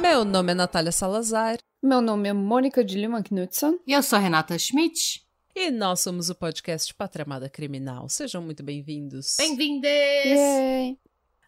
[0.00, 3.78] Meu nome é Natália Salazar Meu nome é Mônica de Lima Knudsen.
[3.86, 5.27] E eu sou a Renata Schmidt.
[5.54, 8.08] E nós somos o podcast Pátria Amada Criminal.
[8.08, 9.36] Sejam muito bem-vindos.
[9.38, 10.38] Bem-vindes!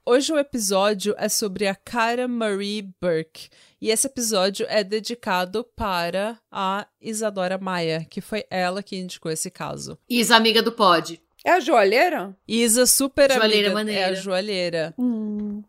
[0.04, 3.48] Hoje o episódio é sobre a Cara Marie Burke.
[3.80, 9.50] E esse episódio é dedicado para a Isadora Maia, que foi ela que indicou esse
[9.50, 9.96] caso.
[10.08, 11.20] Isa, amiga do pod.
[11.44, 12.36] É a joalheira?
[12.48, 14.00] Isa, super Joalheira amiga, maneira.
[14.00, 14.94] é a joalheira.
[14.98, 15.62] Hum.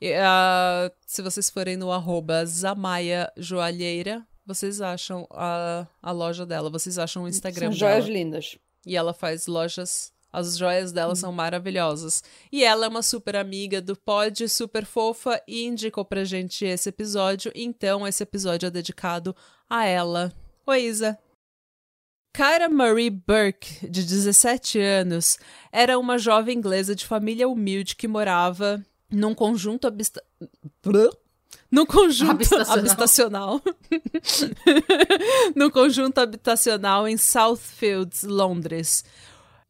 [0.00, 6.70] E, ah, se vocês forem no arroba Zamaia Joalheira, vocês acham a, a loja dela,
[6.70, 8.16] vocês acham o Instagram São joias dela.
[8.16, 8.58] lindas.
[8.84, 10.12] E ela faz lojas.
[10.32, 12.24] As joias dela são maravilhosas.
[12.50, 16.88] E ela é uma super amiga do pod, super fofa, e indicou pra gente esse
[16.88, 17.52] episódio.
[17.54, 19.36] Então, esse episódio é dedicado
[19.68, 20.32] a ela.
[20.66, 21.18] Oi, Isa.
[22.32, 25.38] Cara Marie Burke, de 17 anos,
[25.70, 30.24] era uma jovem inglesa de família humilde que morava num conjunto habista...
[31.72, 32.78] Num conjunto Habitacional.
[32.78, 33.62] habitacional.
[35.56, 39.02] num conjunto habitacional em Southfields, Londres.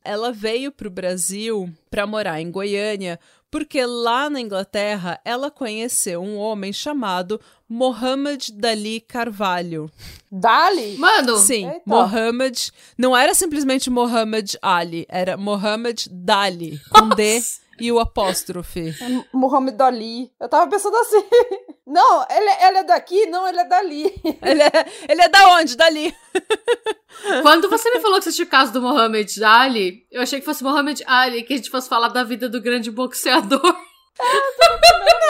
[0.04, 3.20] Ela veio para o Brasil para morar em Goiânia
[3.52, 9.90] porque lá na Inglaterra ela conheceu um homem chamado Mohammed Dali Carvalho.
[10.30, 10.96] Dali?
[10.96, 11.82] Mano, Sim, Eita.
[11.84, 12.72] Mohammed.
[12.96, 17.42] Não era simplesmente Mohammed Ali, era Mohammed Dali, com D
[17.82, 18.90] e o apóstrofe.
[18.90, 20.30] É Muhammad Ali.
[20.40, 21.24] Eu tava pensando assim.
[21.84, 23.26] Não, ele, ele é daqui?
[23.26, 24.04] Não, ele é dali.
[24.40, 25.76] Ele é, ele é da onde?
[25.76, 26.16] Dali.
[27.42, 30.46] quando você me falou que você tinha o caso do Mohamed Ali, eu achei que
[30.46, 33.60] fosse Mohamed Ali, que a gente fosse falar da vida do grande boxeador.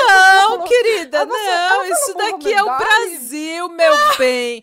[0.09, 1.85] Não, querida, Ah, você- não.
[1.87, 2.67] Isso daqui é o?
[2.77, 4.63] Brasil, meu bem.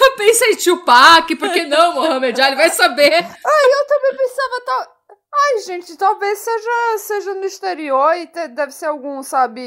[0.00, 2.56] Eu pensei Tupac, por que não, Mohamed Ali?
[2.56, 3.12] Vai saber.
[3.12, 4.96] Eu também pensava, tal.
[5.34, 9.60] Ai, gente, talvez seja, seja no exterior e te- deve ser algum, sabe,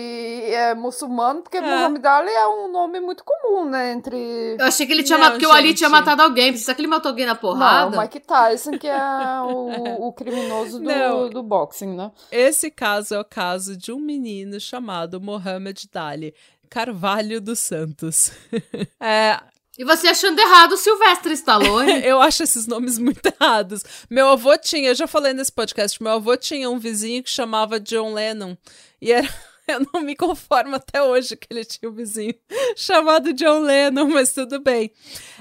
[0.51, 1.61] é, muçulmano, porque É.
[1.61, 4.55] Muhammad Ali é um nome muito comum, né, entre...
[4.59, 6.55] Eu achei que ele tinha Não, matado, porque o Ali tinha matado alguém.
[6.55, 7.97] Será que ele matou alguém na Não, porrada?
[7.97, 8.97] o Mike Tyson, que é
[9.41, 11.21] o, o criminoso Não.
[11.23, 12.11] do, do boxing, né?
[12.31, 16.33] Esse caso é o caso de um menino chamado Mohamed Dali
[16.69, 18.31] Carvalho dos Santos.
[18.99, 19.39] é,
[19.77, 21.99] E você achando errado o Sylvester Stallone.
[22.05, 23.83] eu acho esses nomes muito errados.
[24.09, 27.79] Meu avô tinha, eu já falei nesse podcast, meu avô tinha um vizinho que chamava
[27.79, 28.55] John Lennon.
[29.01, 29.27] E era.
[29.67, 32.35] Eu não me conformo até hoje que ele tinha um vizinho
[32.77, 34.91] chamado John Lennon, mas tudo bem.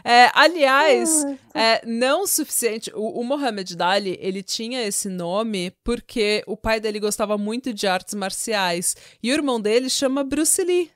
[0.03, 2.91] É, aliás, é, não o suficiente.
[2.94, 7.87] O, o Mohamed Dali, ele tinha esse nome porque o pai dele gostava muito de
[7.87, 8.97] artes marciais.
[9.23, 10.91] E o irmão dele chama Bruce Lee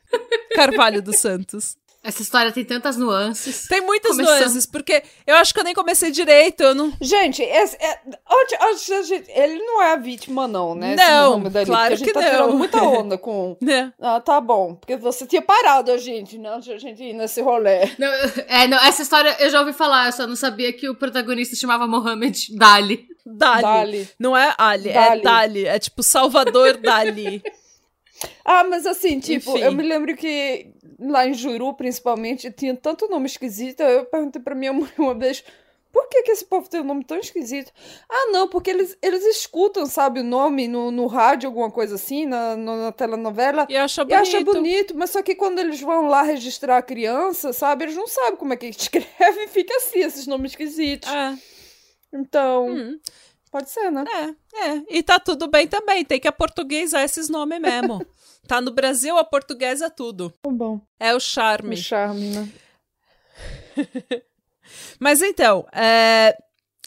[0.54, 1.76] Carvalho dos Santos.
[2.08, 3.66] Essa história tem tantas nuances.
[3.68, 4.38] Tem muitas Começando.
[4.40, 6.90] nuances, porque eu acho que eu nem comecei direito, eu não.
[7.02, 10.96] Gente, esse, é, onde- onde ele não é a vítima, não, né?
[10.96, 12.30] Não, Muhammad Ali, claro a gente que tá não.
[12.30, 13.56] tirando muita onda com...
[13.60, 13.92] Né?
[14.00, 14.74] Ah, tá bom.
[14.76, 16.48] Porque você tinha parado a gente, né?
[16.48, 17.90] A gente ir nesse rolê.
[17.98, 18.08] Não,
[18.48, 21.54] é, não, essa história eu já ouvi falar, eu só não sabia que o protagonista
[21.56, 23.06] chamava Mohamed Dali.
[23.26, 23.60] Dali.
[23.62, 24.08] Dali.
[24.18, 25.22] Não é Ali, é Dali.
[25.22, 25.66] Dali.
[25.66, 27.42] É tipo Salvador Dali.
[28.44, 29.60] Ah, mas assim, tipo, Enfim.
[29.64, 33.80] eu me lembro que lá em Juru, principalmente, tinha tanto nome esquisito.
[33.80, 35.44] Eu perguntei pra minha mãe uma vez.
[35.90, 37.72] Por que, que esse povo tem um nome tão esquisito?
[38.08, 42.26] Ah, não, porque eles, eles escutam, sabe, o nome no, no rádio, alguma coisa assim,
[42.26, 43.66] na, no- na telenovela.
[43.70, 44.20] E acha E bonito.
[44.20, 48.06] acha bonito, mas só que quando eles vão lá registrar a criança, sabe, eles não
[48.06, 51.08] sabem como é que escreve e fica assim, esses nomes esquisitos.
[51.10, 51.34] É,
[52.12, 53.00] Então, hum,
[53.50, 54.04] pode ser, né?
[54.54, 54.82] é, é.
[54.90, 56.04] E tá tudo bem também.
[56.04, 58.04] Tem que aportuguesar esses nomes mesmo.
[58.46, 60.30] tá no Brasil, a portuguesa é tudo.
[60.42, 60.80] Tá bom.
[60.98, 61.76] É o charme.
[61.76, 62.48] charme, né?
[65.00, 66.36] Mas então, é,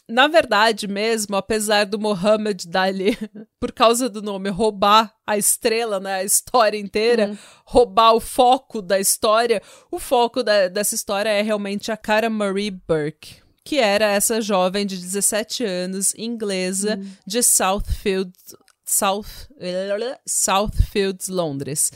[0.08, 3.16] na verdade mesmo, apesar do Mohammed Dali,
[3.58, 9.00] por causa do nome, roubar a estrela, né, a história inteira, roubar o foco da
[9.00, 9.60] história,
[9.90, 14.84] o foco da- dessa história é realmente a Cara Marie Burke, que era essa jovem
[14.86, 18.32] de 17 anos, inglesa, de Southfield,
[18.92, 19.48] South,
[20.26, 21.92] Southfields, Londres.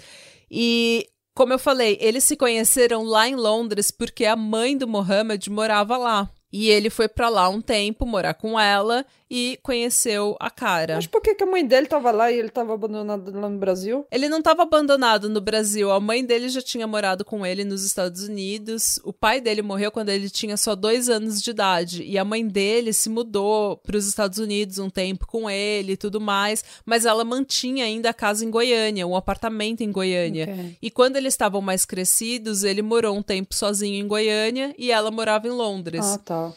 [0.50, 5.50] E como eu falei, eles se conheceram lá em Londres porque a mãe do Mohammed
[5.50, 6.30] morava lá.
[6.50, 10.96] E ele foi para lá um tempo morar com ela e conheceu a cara.
[10.96, 13.58] Mas por que, que a mãe dele tava lá e ele tava abandonado lá no
[13.58, 14.06] Brasil?
[14.10, 15.90] Ele não estava abandonado no Brasil.
[15.90, 19.00] A mãe dele já tinha morado com ele nos Estados Unidos.
[19.04, 22.02] O pai dele morreu quando ele tinha só dois anos de idade.
[22.04, 25.96] E a mãe dele se mudou para os Estados Unidos um tempo com ele e
[25.96, 26.64] tudo mais.
[26.84, 30.44] Mas ela mantinha ainda a casa em Goiânia, um apartamento em Goiânia.
[30.50, 30.78] Ok.
[30.80, 35.10] E quando eles estavam mais crescidos, ele morou um tempo sozinho em Goiânia e ela
[35.10, 36.04] morava em Londres.
[36.04, 36.52] Ah, tá.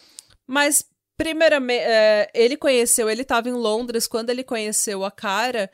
[0.51, 0.83] Mas,
[1.19, 5.69] primeiramente, é, ele conheceu, ele estava em Londres quando ele conheceu a cara.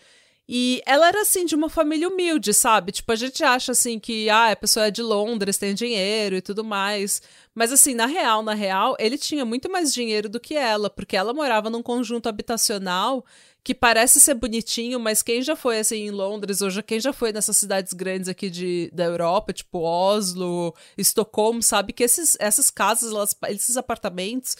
[0.49, 2.91] E ela era assim, de uma família humilde, sabe?
[2.91, 6.41] Tipo, a gente acha assim que ah, a pessoa é de Londres, tem dinheiro e
[6.41, 7.21] tudo mais.
[7.53, 11.15] Mas assim, na real, na real, ele tinha muito mais dinheiro do que ela, porque
[11.15, 13.23] ela morava num conjunto habitacional
[13.63, 17.11] que parece ser bonitinho, mas quem já foi assim em Londres, ou já, quem já
[17.11, 22.69] foi nessas cidades grandes aqui de, da Europa, tipo Oslo, Estocolmo, sabe que esses, essas
[22.69, 24.55] casas, elas, esses apartamentos,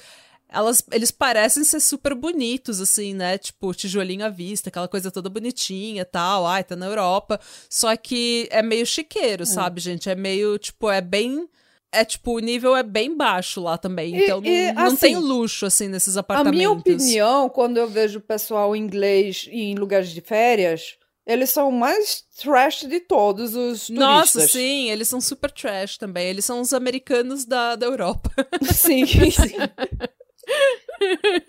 [0.50, 3.38] elas, eles parecem ser super bonitos, assim, né?
[3.38, 6.46] Tipo, tijolinho à vista, aquela coisa toda bonitinha e tal.
[6.46, 7.40] Ai, tá na Europa.
[7.70, 10.10] Só que é meio chiqueiro, sabe, gente?
[10.10, 11.48] É meio, tipo, é bem.
[11.92, 14.16] É tipo, o nível é bem baixo lá também.
[14.18, 16.58] E- Então não, e, não assim, tem luxo, assim, nesses A apartamentos.
[16.58, 21.72] minha opinião, quando eu vejo o pessoal inglês em lugares de férias, eles são o
[21.72, 23.96] mais trash de todos os turistas.
[24.06, 26.28] Nossa, sim, eles são super trash também.
[26.28, 28.30] Eles são os americanos da, da Europa.
[28.76, 29.56] Sim, sim.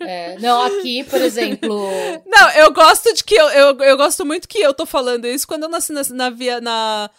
[0.01, 1.87] É, não, aqui, por exemplo.
[2.25, 5.47] Não, eu gosto de que eu, eu, eu gosto muito que eu tô falando isso
[5.47, 7.09] quando eu nasci na, na, via, na,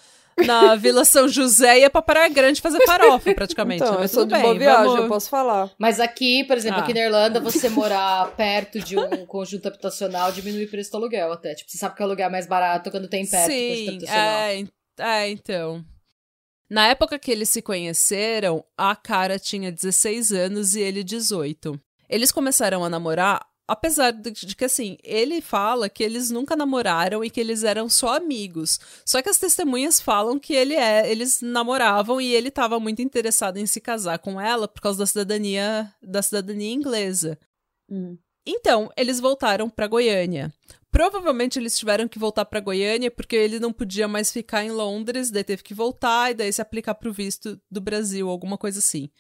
[0.47, 3.83] na Vila São José e ia pra Praia Grande fazer farofa, praticamente.
[3.83, 3.97] Então, né?
[3.99, 5.71] eu Mas sou tudo de boa bem, viagem, vamos- eu posso falar.
[5.79, 6.83] Mas aqui, por exemplo, Ah.
[6.83, 11.33] aqui na Irlanda, você morar perto de um conjunto habitacional diminui o preço do aluguel
[11.33, 11.55] até.
[11.55, 13.89] Tipo, você sabe que o aluguel é mais barato quando tem perto do conjunto Sim,
[13.89, 14.41] habitacional.
[14.41, 14.65] é,
[15.25, 15.85] é, então.
[16.71, 21.81] Na época que eles se conheceram, a cara tinha 16 anos e ele 18.
[22.09, 27.31] Eles começaram a namorar, apesar de, que, assim, ele fala que eles nunca namoraram e
[27.31, 28.79] que eles eram só amigos.
[29.05, 33.57] Só que as testemunhas falam que ele é, eles namoravam e ele estava muito interessado
[33.57, 37.39] em se casar com ela por causa da cidadania, da cidadania inglesa.
[38.47, 40.53] Então, eles voltaram para Goiânia.
[40.91, 45.31] Provavelmente eles tiveram que voltar para Goiânia porque ele não podia mais ficar em Londres,
[45.31, 49.11] daí teve que voltar e daí se aplicar pro visto do Brasil, alguma coisa assim.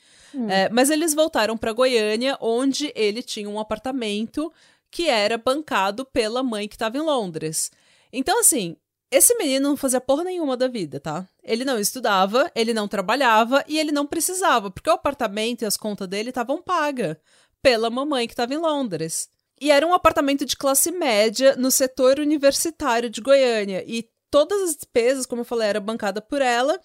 [0.50, 4.52] É, mas eles voltaram para Goiânia, onde ele tinha um apartamento
[4.90, 7.70] que era bancado pela mãe que estava em Londres.
[8.10, 8.76] Então, assim,
[9.10, 11.26] esse menino não fazia porra nenhuma da vida, tá?
[11.42, 15.76] Ele não estudava, ele não trabalhava e ele não precisava, porque o apartamento e as
[15.76, 17.16] contas dele estavam pagas
[17.62, 19.28] pela mamãe que estava em Londres.
[19.60, 23.84] E era um apartamento de classe média no setor universitário de Goiânia.
[23.86, 26.78] E todas as despesas, como eu falei, era bancada por ela.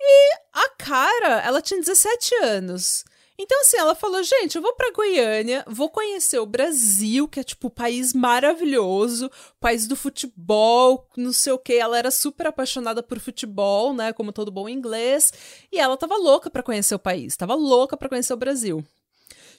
[0.00, 3.04] E a cara, ela tinha 17 anos.
[3.38, 7.42] Então, assim, ela falou: gente, eu vou pra Goiânia, vou conhecer o Brasil, que é
[7.42, 11.74] tipo o país maravilhoso, país do futebol, não sei o quê.
[11.74, 14.12] Ela era super apaixonada por futebol, né?
[14.12, 15.32] Como todo bom inglês.
[15.72, 18.84] E ela tava louca pra conhecer o país, tava louca pra conhecer o Brasil.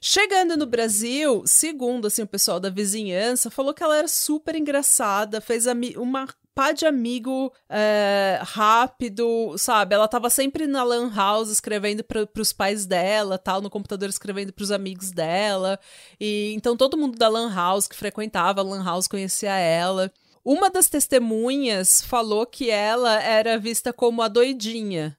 [0.06, 5.40] Chegando no Brasil, segundo assim, o pessoal da vizinhança, falou que ela era super engraçada,
[5.40, 5.66] fez
[5.96, 9.96] uma pá de amigo é, rápido, sabe?
[9.96, 14.52] Ela tava sempre na lan house escrevendo para pros pais dela, tal, no computador escrevendo
[14.52, 15.80] pros amigos dela.
[16.20, 20.12] E então todo mundo da lan house que frequentava a lan house conhecia ela.
[20.44, 25.18] Uma das testemunhas falou que ela era vista como a doidinha,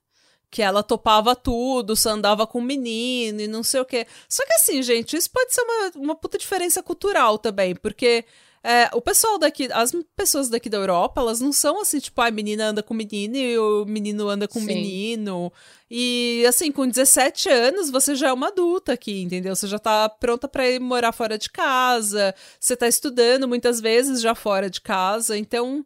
[0.54, 4.06] que ela topava tudo, só andava com o menino e não sei o quê.
[4.28, 8.24] Só que assim, gente, isso pode ser uma, uma puta diferença cultural também, porque
[8.62, 12.30] é, o pessoal daqui, as pessoas daqui da Europa, elas não são assim, tipo, a
[12.30, 14.68] menina anda com o menino e o menino anda com o Sim.
[14.68, 15.52] menino.
[15.90, 19.56] E assim, com 17 anos, você já é uma adulta aqui, entendeu?
[19.56, 24.20] Você já tá pronta pra ir morar fora de casa, você tá estudando muitas vezes
[24.20, 25.84] já fora de casa, então.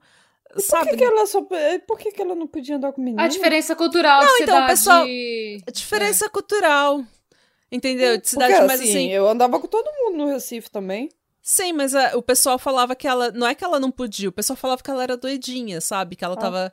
[0.63, 0.91] Por sabe?
[0.91, 1.41] que, que ela só.
[1.43, 3.23] Por que, que ela não podia andar com menino?
[3.23, 4.67] A diferença cultural de então, cidade...
[4.67, 5.07] pessoal,
[5.73, 7.05] Diferença cultural.
[7.71, 8.17] Entendeu?
[8.19, 9.11] De cidade Porque, mais assim, assim.
[9.13, 11.11] eu andava com todo mundo no Recife também.
[11.43, 13.31] Sim, mas a- o pessoal falava que ela.
[13.33, 16.17] Não é que ela não podia, o pessoal falava que ela era doidinha, sabe?
[16.17, 16.39] Que ela Ah.
[16.39, 16.73] tava.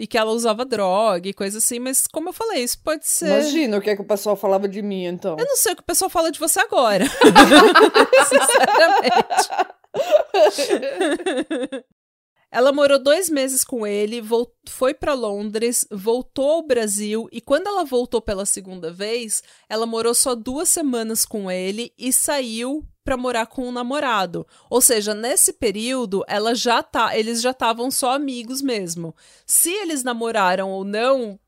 [0.00, 3.26] E que ela usava droga e coisa assim, mas como eu falei, isso pode ser.
[3.40, 5.36] Imagina o que, é que o pessoal falava de mim, então.
[5.36, 7.04] Eu não sei o que o pessoal fala de você agora.
[8.28, 9.48] Sinceramente.
[12.50, 14.22] Ela morou dois meses com ele,
[14.66, 20.14] foi pra Londres, voltou ao Brasil e quando ela voltou pela segunda vez, ela morou
[20.14, 24.46] só duas semanas com ele e saiu pra morar com o namorado.
[24.70, 29.14] Ou seja, nesse período, ela já tá, eles já estavam só amigos mesmo.
[29.46, 31.38] Se eles namoraram ou não,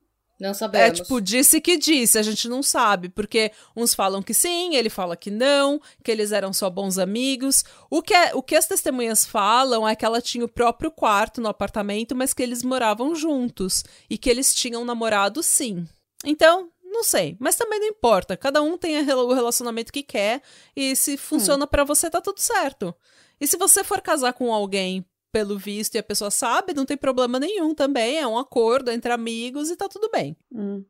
[0.41, 0.89] Não sabemos.
[0.89, 4.89] É tipo, disse que disse, a gente não sabe, porque uns falam que sim, ele
[4.89, 7.63] fala que não, que eles eram só bons amigos.
[7.91, 11.43] O que, é, o que as testemunhas falam é que ela tinha o próprio quarto
[11.43, 15.87] no apartamento, mas que eles moravam juntos e que eles tinham namorado sim.
[16.25, 18.35] Então, não sei, mas também não importa.
[18.35, 20.41] Cada um tem o relacionamento que quer
[20.75, 21.69] e se funciona hum.
[21.69, 22.95] para você tá tudo certo.
[23.39, 26.97] E se você for casar com alguém pelo visto e a pessoa sabe, não tem
[26.97, 28.19] problema nenhum também.
[28.19, 30.37] É um acordo entre amigos e tá tudo bem.
[30.53, 30.85] Hum.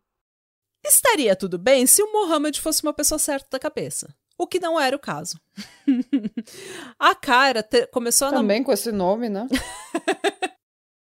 [0.84, 4.14] Estaria tudo bem se o Mohammed fosse uma pessoa certa da cabeça.
[4.38, 5.38] O que não era o caso.
[6.98, 7.86] a cara te...
[7.88, 8.30] começou a.
[8.30, 9.46] Também com esse nome, né?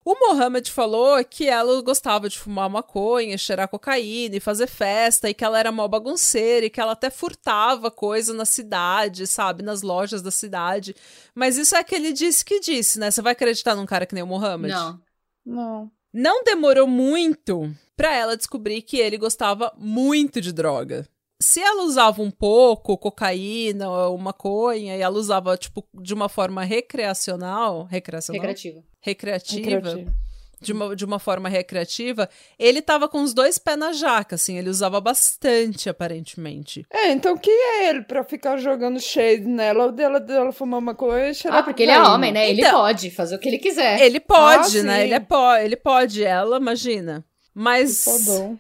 [0.09, 5.35] O Mohammed falou que ela gostava de fumar maconha, cheirar cocaína e fazer festa, e
[5.35, 9.65] que ela era mó bagunceira, e que ela até furtava coisa na cidade, sabe?
[9.65, 10.95] Nas lojas da cidade.
[11.35, 13.11] Mas isso é que ele disse que disse, né?
[13.11, 14.73] Você vai acreditar num cara que nem o Mohammed?
[14.73, 15.01] Não.
[15.45, 15.91] Não.
[16.13, 21.05] Não demorou muito para ela descobrir que ele gostava muito de droga
[21.41, 26.65] se ela usava um pouco cocaína ou maconha e ela usava tipo de uma forma
[26.65, 30.13] recreacional, recreacional, recreativa, recreativa,
[30.59, 34.57] De uma, de uma forma recreativa, ele tava com os dois pés na jaca, assim,
[34.57, 36.87] ele usava bastante, aparentemente.
[36.91, 41.35] É, então quem é ele pra ficar jogando shade nela, dela, dela fumar maconha e
[41.35, 42.49] cheirar Ah, porque ele é homem, né?
[42.49, 44.01] Ele então, pode fazer o que ele quiser.
[44.01, 45.05] Ele pode, ah, né?
[45.05, 47.23] Ele, é po ele pode, ela, imagina.
[47.59, 48.05] Mas.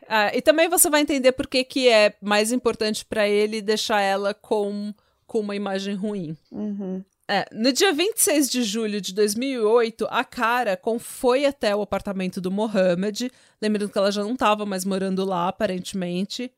[0.08, 4.00] Ah, e também você vai entender por que, que é mais importante para ele deixar
[4.00, 4.94] ela com,
[5.26, 6.34] com uma imagem ruim.
[6.50, 7.04] Uhum.
[7.28, 12.50] É, no dia 26 de julho de 2008, a Cara foi até o apartamento do
[12.50, 13.30] Mohammed.
[13.60, 16.50] Lembrando que ela já não estava mais morando lá, aparentemente.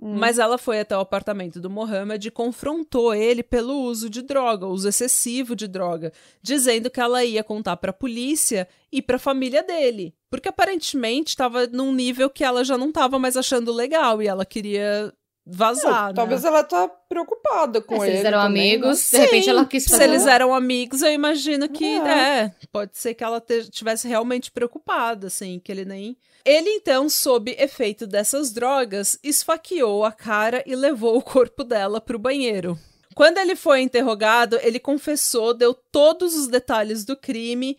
[0.00, 0.14] Hum.
[0.18, 4.66] Mas ela foi até o apartamento do Mohammed e confrontou ele pelo uso de droga,
[4.66, 6.12] uso excessivo de droga,
[6.42, 11.30] dizendo que ela ia contar para a polícia e para a família dele, porque aparentemente
[11.30, 15.12] estava num nível que ela já não estava mais achando legal e ela queria
[15.46, 16.02] vazar.
[16.02, 16.14] Não, né?
[16.14, 18.06] Talvez ela tá preocupada com é, ele.
[18.06, 19.18] Se eles eram também, amigos, né?
[19.18, 19.96] de repente ela quis fazer.
[19.96, 24.50] Se eles eram amigos, eu imagino que, é, é pode ser que ela tivesse realmente
[24.50, 26.16] preocupada, assim, que ele nem.
[26.44, 32.18] Ele então, sob efeito dessas drogas, esfaqueou a cara e levou o corpo dela pro
[32.18, 32.78] banheiro.
[33.14, 37.78] Quando ele foi interrogado, ele confessou, deu todos os detalhes do crime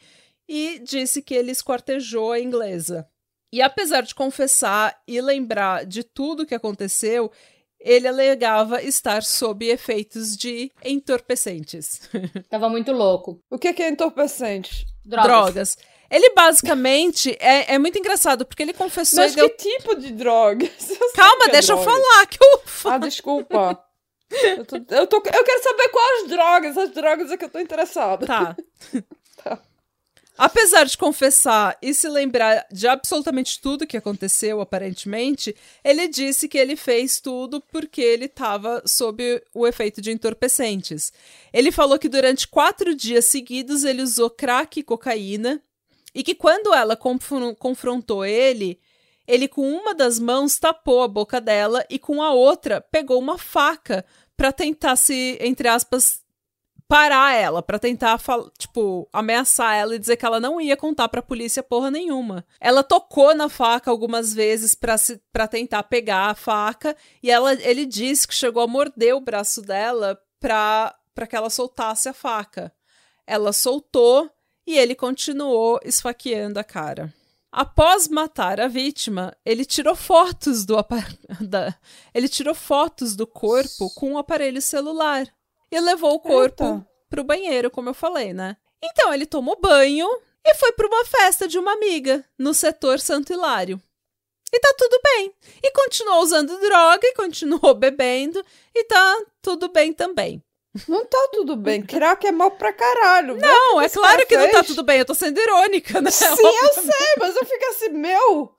[0.50, 3.07] e disse que ele esquartejou a inglesa.
[3.51, 7.31] E apesar de confessar e lembrar de tudo que aconteceu,
[7.88, 12.01] ele alegava estar sob efeitos de entorpecentes.
[12.50, 13.39] Tava muito louco.
[13.50, 14.86] O que é entorpecente?
[15.06, 15.27] Drogas.
[15.27, 15.77] Drogas.
[16.10, 19.20] Ele basicamente é, é muito engraçado, porque ele confessou.
[19.20, 19.50] Mas que deu...
[19.50, 20.70] tipo de drogas?
[21.15, 22.62] Calma, é deixa eu falar que eu.
[22.86, 23.84] Ah, desculpa.
[24.32, 27.60] eu, tô, eu, tô, eu quero saber quais drogas, as drogas é que eu tô
[27.60, 28.25] interessada.
[28.25, 28.56] Tá.
[30.38, 36.60] Apesar de confessar e se lembrar de absolutamente tudo que aconteceu, aparentemente, ele disse que
[36.60, 41.12] ele fez tudo porque ele estava sob o efeito de entorpecentes.
[41.51, 45.60] Ele falou que durante quatro dias seguidos ele usou crack e cocaína
[46.13, 48.79] e que quando ela confrontou ele,
[49.27, 53.39] ele com uma das mãos tapou a boca dela e com a outra pegou uma
[53.39, 56.22] faca para tentar se, entre aspas,
[56.88, 58.20] parar ela, para tentar,
[58.58, 62.46] tipo, ameaçar ela e dizer que ela não ia contar pra polícia porra nenhuma.
[62.60, 67.86] Ela tocou na faca algumas vezes pra, se, tentar pegar a faca e ela, ele
[67.86, 72.72] disse que chegou a morder o braço dela pra, pra que ela soltasse a faca.
[73.25, 74.29] Ela soltou
[74.65, 77.13] e ele continuou esfaqueando a cara.
[77.51, 80.75] Após matar a vítima, ele tirou fotos do
[81.41, 81.74] da,
[82.13, 85.27] ele tirou fotos do corpo com um aparelho celular
[85.71, 86.88] e levou o corpo Eita.
[87.09, 88.57] pro banheiro, como eu falei, né?
[88.81, 90.07] Então ele tomou banho
[90.45, 93.81] e foi para uma festa de uma amiga no setor Santo Hilário.
[94.53, 95.33] E tá tudo bem.
[95.62, 98.43] E continuou usando droga e continuou bebendo
[98.74, 100.41] e tá tudo bem também.
[100.88, 101.81] Não tá tudo bem.
[101.81, 103.36] Crack é mal pra caralho.
[103.36, 104.41] Não, é claro que fez.
[104.41, 105.00] não tá tudo bem.
[105.00, 106.12] Eu tô sendo irônica, né?
[106.12, 108.51] Sim, eu sei, mas eu fico assim, meu.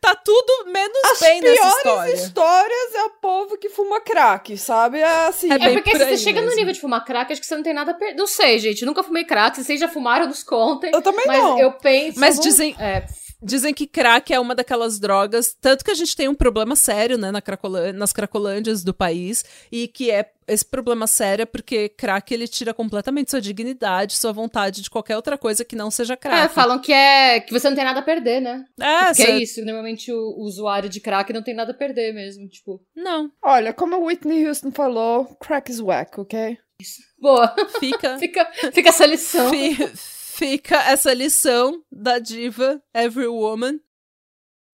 [0.00, 2.14] Tá tudo menos As bem nessa história.
[2.14, 4.98] As histórias é o povo que fuma crack, sabe?
[4.98, 5.50] É assim.
[5.52, 7.62] É, é porque se você chega no nível de fumar crack, acho que você não
[7.62, 8.16] tem nada a perder.
[8.16, 8.84] Não sei, gente.
[8.84, 9.56] Nunca fumei crack.
[9.56, 10.90] Se vocês já fumaram, nos contem.
[10.92, 11.52] Eu também mas não.
[11.52, 12.20] Mas eu penso.
[12.20, 12.74] Mas dizem.
[12.78, 13.06] É,
[13.44, 17.18] Dizem que crack é uma daquelas drogas, tanto que a gente tem um problema sério,
[17.18, 21.88] né, na Cracolândia, nas cracolândias do país, e que é esse problema sério é porque
[21.88, 26.16] crack ele tira completamente sua dignidade, sua vontade de qualquer outra coisa que não seja
[26.16, 26.46] crack.
[26.46, 28.64] É, falam que é que você não tem nada a perder, né?
[28.80, 29.30] É, porque cê...
[29.30, 32.80] é isso, normalmente o, o, usuário de crack não tem nada a perder mesmo, tipo.
[32.94, 33.30] Não.
[33.42, 36.58] Olha, como a Whitney Houston falou, crack is whack, ok?
[36.80, 37.00] Isso.
[37.18, 37.54] Boa.
[37.78, 38.18] Fica.
[38.20, 39.50] fica, fica essa lição.
[39.50, 39.92] Fica
[40.32, 43.78] fica essa lição da diva Every Woman.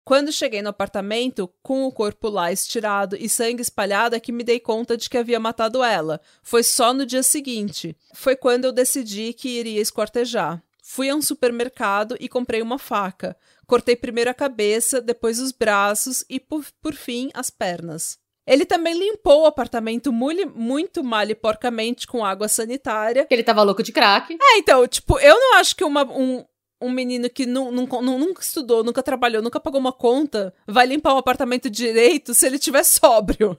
[0.06, 4.44] Quando cheguei no apartamento, com o corpo lá estirado e sangue espalhado, é que me
[4.44, 6.22] dei conta de que havia matado ela.
[6.44, 7.98] Foi só no dia seguinte.
[8.14, 10.62] Foi quando eu decidi que iria esquartejar.
[10.84, 13.36] Fui a um supermercado e comprei uma faca.
[13.66, 18.20] Cortei primeiro a cabeça, depois os braços e, por, por fim, as pernas.
[18.46, 23.26] Ele também limpou o apartamento muito, muito mal e porcamente com água sanitária.
[23.28, 24.38] Ele tava louco de crack.
[24.40, 26.46] É, então, tipo, eu não acho que uma, um,
[26.86, 30.86] um menino que nu, nu, nu, nunca estudou, nunca trabalhou, nunca pagou uma conta, vai
[30.86, 33.58] limpar um apartamento direito se ele tiver sóbrio.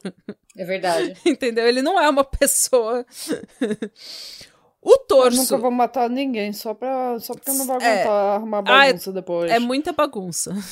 [0.56, 1.14] É verdade.
[1.26, 1.66] Entendeu?
[1.66, 3.04] Ele não é uma pessoa.
[4.80, 5.38] o torso.
[5.38, 8.36] Eu nunca vou matar ninguém, só, pra, só porque eu não vou aguentar é.
[8.36, 9.50] arrumar bagunça ah, depois.
[9.50, 10.54] É muita bagunça.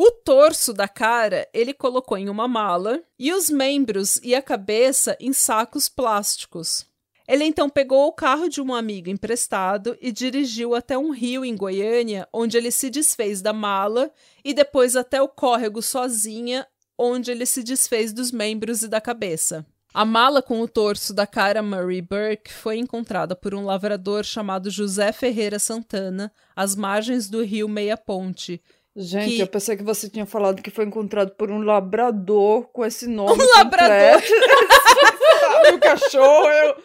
[0.00, 5.16] O torso da cara ele colocou em uma mala e os membros e a cabeça
[5.18, 6.86] em sacos plásticos.
[7.28, 11.54] Ele então pegou o carro de um amigo emprestado e dirigiu até um rio em
[11.54, 14.10] Goiânia, onde ele se desfez da mala,
[14.42, 16.66] e depois até o córrego sozinha,
[16.96, 19.66] onde ele se desfez dos membros e da cabeça.
[19.92, 24.70] A mala com o torso da cara Murray Burke foi encontrada por um lavrador chamado
[24.70, 28.62] José Ferreira Santana, às margens do rio Meia Ponte,
[29.00, 29.40] Gente, que...
[29.40, 33.38] eu pensei que você tinha falado que foi encontrado por um labrador com esse nome.
[33.40, 34.20] Um labrador!
[35.74, 36.82] o cachorro, eu...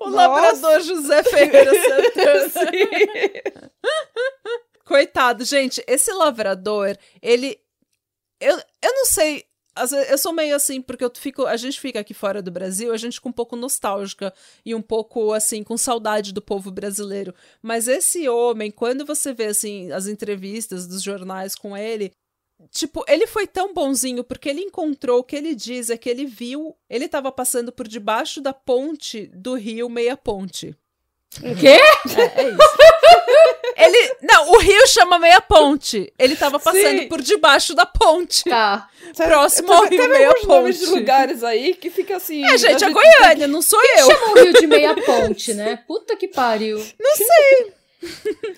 [0.00, 0.16] O Nossa.
[0.16, 2.72] labrador José Ferreira Santana.
[4.84, 7.60] Coitado, gente, esse lavrador, ele.
[8.40, 9.44] Eu, eu não sei
[10.08, 12.96] eu sou meio assim, porque eu fico, a gente fica aqui fora do Brasil, a
[12.96, 14.32] gente fica um pouco nostálgica
[14.64, 17.34] e um pouco assim, com saudade do povo brasileiro.
[17.62, 22.12] Mas esse homem, quando você vê assim as entrevistas dos jornais com ele,
[22.70, 26.26] Tipo, ele foi tão bonzinho porque ele encontrou o que ele diz é que ele
[26.26, 30.76] viu, ele estava passando por debaixo da ponte do rio Meia Ponte.
[31.42, 31.68] O quê?
[31.68, 32.58] É, é isso.
[33.76, 34.16] Ele.
[34.22, 36.12] Não, o rio chama Meia Ponte.
[36.18, 37.08] Ele tava passando Sim.
[37.08, 38.42] por debaixo da ponte.
[38.42, 38.88] Tá.
[39.16, 40.46] Próximo ao rio Meia Ponte.
[40.48, 42.44] nomes de lugares aí que fica assim.
[42.44, 44.06] É, gente, a, Goiânia, não sou Quem eu.
[44.06, 45.76] chama o rio de Meia Ponte, né?
[45.86, 46.78] Puta que pariu.
[46.98, 47.72] Não sei.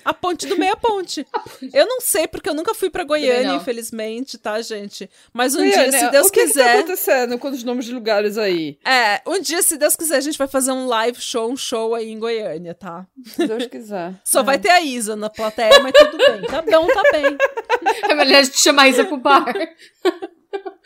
[0.05, 1.27] A ponte do meia ponte.
[1.73, 5.09] Eu não sei, porque eu nunca fui pra Goiânia, infelizmente, tá, gente?
[5.33, 6.63] Mas um Goiânia, dia, se Deus o que quiser.
[6.63, 8.79] O que tá acontecendo com os nomes de lugares aí?
[8.85, 11.95] É, um dia, se Deus quiser, a gente vai fazer um live show, um show
[11.95, 13.07] aí em Goiânia, tá?
[13.25, 14.15] Se Deus quiser.
[14.25, 14.45] Só é.
[14.45, 16.43] vai ter a Isa na plateia, mas tudo bem.
[16.43, 17.37] Tá bom, tá bem.
[18.11, 19.55] É melhor a gente chamar a Isa pro bar.
[19.57, 19.73] É,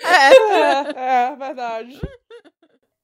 [0.02, 2.00] é, é verdade.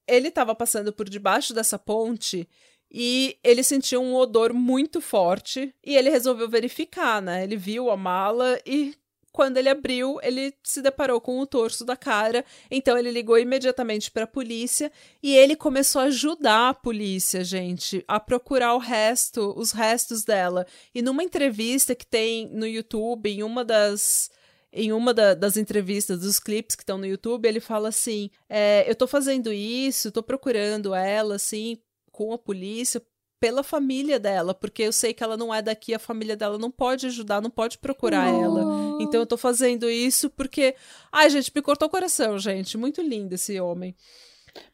[0.06, 2.48] Ele tava passando por debaixo dessa ponte
[2.90, 7.44] e ele sentiu um odor muito forte e ele resolveu verificar, né?
[7.44, 8.94] Ele viu a mala e
[9.32, 12.44] quando ele abriu, ele se deparou com o torso da cara.
[12.70, 14.90] Então ele ligou imediatamente para a polícia
[15.22, 20.66] e ele começou a ajudar a polícia, gente, a procurar o resto, os restos dela.
[20.92, 24.30] E numa entrevista que tem no YouTube, em uma das
[24.72, 28.88] em uma da, das entrevistas, dos clipes que estão no YouTube, ele fala assim: é,
[28.88, 31.78] Eu tô fazendo isso, tô procurando ela, assim,
[32.20, 33.00] com a polícia
[33.40, 36.70] pela família dela, porque eu sei que ela não é daqui, a família dela não
[36.70, 38.98] pode ajudar, não pode procurar ela.
[39.00, 40.74] Então eu tô fazendo isso porque.
[41.10, 42.76] Ai, gente, me cortou o coração, gente.
[42.76, 43.96] Muito lindo esse homem.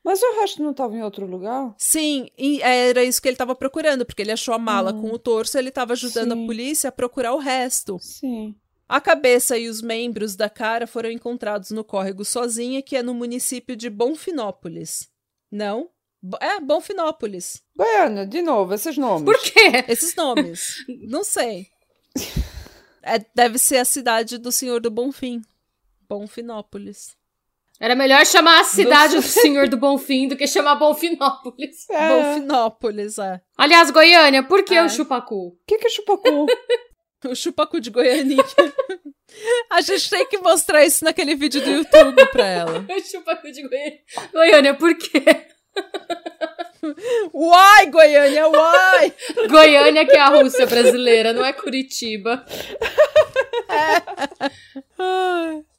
[0.02, 1.72] Mas o resto não estava em outro lugar?
[1.78, 2.28] Sim,
[2.60, 5.68] era isso que ele estava procurando, porque ele achou a mala com o torso, ele
[5.68, 6.42] estava ajudando Sim.
[6.42, 7.96] a polícia a procurar o resto.
[8.00, 8.56] Sim.
[8.88, 13.14] A cabeça e os membros da cara foram encontrados no córrego Sozinha, que é no
[13.14, 15.08] município de Bonfinópolis.
[15.48, 15.90] Não?
[16.40, 17.62] É, Bonfinópolis.
[17.76, 19.24] Goiânia, de novo, esses nomes.
[19.24, 19.84] Por quê?
[19.88, 20.84] Esses nomes.
[21.08, 21.68] Não sei.
[23.02, 25.42] É, deve ser a cidade do Senhor do Bonfim.
[26.08, 27.16] Bonfinópolis.
[27.78, 31.88] Era melhor chamar a cidade do, do Senhor do Bonfim do que chamar Bonfinópolis.
[31.90, 32.08] É.
[32.08, 33.40] Bonfinópolis, é.
[33.56, 34.82] Aliás, Goiânia, por que é.
[34.82, 35.48] o chupacu?
[35.48, 36.46] O que, que é chupacu?
[37.28, 38.42] o chupacu de Goiânia.
[39.70, 42.86] A gente tem que mostrar isso naquele vídeo do YouTube pra ela.
[42.88, 44.00] o chupacu de Goiânia.
[44.32, 45.48] Goiânia, por quê?
[47.32, 49.12] Uai, Goiânia, uai!
[49.50, 52.44] Goiânia que é a Rússia brasileira, não é Curitiba.
[53.68, 54.02] É.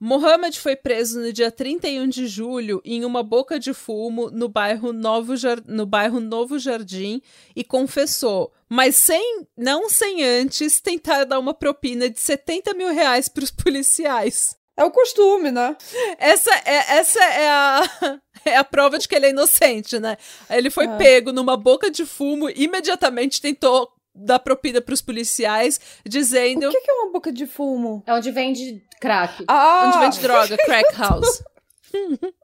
[0.00, 4.92] Mohamed foi preso no dia 31 de julho em uma boca de fumo no bairro
[4.92, 5.60] Novo, Jar...
[5.66, 7.20] no bairro Novo Jardim
[7.54, 13.28] e confessou, mas sem não sem antes tentar dar uma propina de 70 mil reais
[13.28, 14.57] para os policiais.
[14.78, 15.76] É o costume, né?
[16.18, 17.82] Essa é, essa é, a,
[18.46, 20.16] é a prova de que ele é inocente, né?
[20.48, 20.96] Ele foi é.
[20.96, 26.68] pego numa boca de fumo, imediatamente tentou dar propina para os policiais, dizendo.
[26.68, 28.02] O que, que, é uma boca de fumo?
[28.06, 29.44] É onde vende crack.
[29.48, 29.86] Ah!
[29.88, 31.42] Onde vende droga, crack house.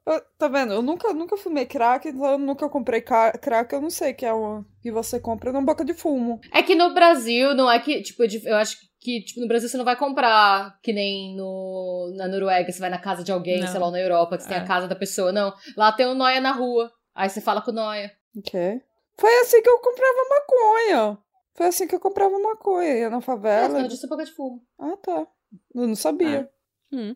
[0.05, 0.73] Eu- Tá vendo?
[0.73, 4.33] Eu nunca, nunca fumei crack, então eu nunca comprei crack, eu não sei que é
[4.33, 6.39] o que você compra na boca de fumo.
[6.51, 8.85] É que no Brasil, não é que, tipo, de- eu acho que,
[9.23, 12.97] tipo, no Brasil você não vai comprar que nem no, na Noruega, você vai na
[12.99, 13.67] casa de alguém, Não.
[13.67, 14.61] sei lá, na Europa, que você tem É.
[14.61, 15.31] a casa da pessoa.
[15.31, 16.91] Não, lá tem um noia na rua.
[17.13, 18.11] Aí você fala com o noia.
[18.37, 18.81] Ok.
[19.17, 21.17] Foi assim que eu comprava maconha.
[21.53, 22.97] Foi assim que eu comprava maconha.
[22.97, 23.69] Ia na É, favela.
[23.79, 24.61] não, de boca de fumo.
[24.77, 25.25] Ah, tá.
[25.73, 26.49] Eu não sabia.
[26.91, 27.15] Hum.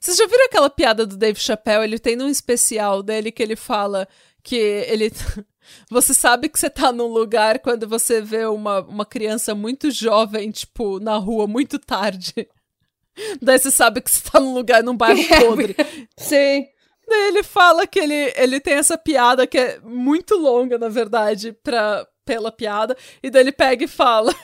[0.00, 1.84] Vocês já viram aquela piada do Dave Chappelle?
[1.84, 4.06] Ele tem num especial dele que ele fala
[4.42, 5.10] que ele.
[5.90, 10.50] Você sabe que você tá num lugar quando você vê uma, uma criança muito jovem,
[10.50, 12.34] tipo, na rua muito tarde.
[13.40, 15.76] Daí você sabe que você tá num lugar, num bairro podre.
[16.16, 16.66] Sim.
[17.06, 21.52] Daí ele fala que ele, ele tem essa piada que é muito longa, na verdade,
[21.52, 22.96] pra, pela piada.
[23.22, 24.34] E daí ele pega e fala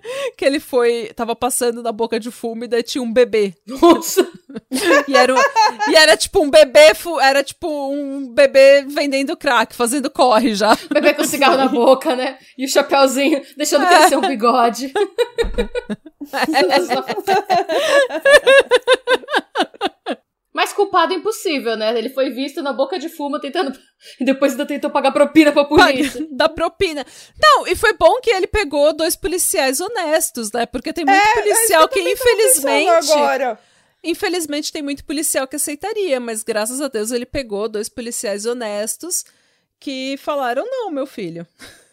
[0.36, 1.10] que ele foi.
[1.14, 3.54] Tava passando na boca de fumo e daí tinha um bebê.
[3.66, 4.26] Nossa.
[5.06, 10.10] E era, um- e era tipo um bebê, era tipo um bebê vendendo crack, fazendo
[10.10, 10.74] corre já.
[10.90, 12.38] Bebê com cigarro na boca, né?
[12.56, 14.92] E o chapéuzinho, deixando crescer um bigode.
[16.32, 16.88] Mas
[20.96, 21.96] culpado impossível, né?
[21.96, 23.78] Ele foi visto na boca de fumo tentando.
[24.20, 26.24] E depois ainda tentou pagar propina pra polícia.
[26.30, 27.04] da propina.
[27.42, 30.66] Não, e foi bom que ele pegou dois policiais honestos, né?
[30.66, 32.90] Porque tem muito policial que, infelizmente.
[32.90, 33.58] Pensando agora.
[34.04, 39.24] Infelizmente tem muito policial que aceitaria, mas graças a Deus ele pegou dois policiais honestos
[39.80, 41.46] que falaram: não, meu filho.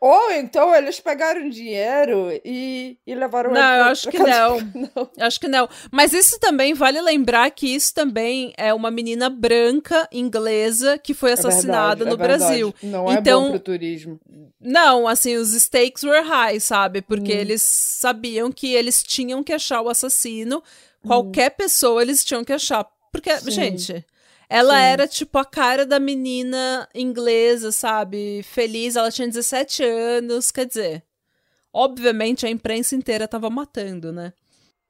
[0.00, 4.30] Ou então eles pegaram dinheiro e, e levaram Não, eu acho que casa-
[4.74, 5.10] não.
[5.26, 5.68] Acho que não.
[5.90, 11.30] Mas isso também vale lembrar que isso também é uma menina branca inglesa que foi
[11.30, 12.26] É assassinada verdade, no é.
[12.26, 12.74] Brasil.
[12.82, 14.20] Não é Então- bom pro turismo.
[14.60, 17.00] Não, assim, os stakes were high, sabe?
[17.02, 17.38] Porque Hum.
[17.38, 20.62] eles sabiam que eles tinham que achar o assassino.
[21.06, 22.84] Qualquer pessoa eles tinham que achar.
[23.12, 23.38] Porque, Hum.
[23.42, 23.50] Sim.
[23.50, 24.04] gente,
[24.48, 24.84] ela Sim.
[24.84, 28.42] era tipo a cara da menina inglesa, sabe?
[28.42, 31.04] Feliz, ela tinha 17 anos, quer dizer.
[31.72, 34.32] Obviamente a imprensa inteira tava matando, né?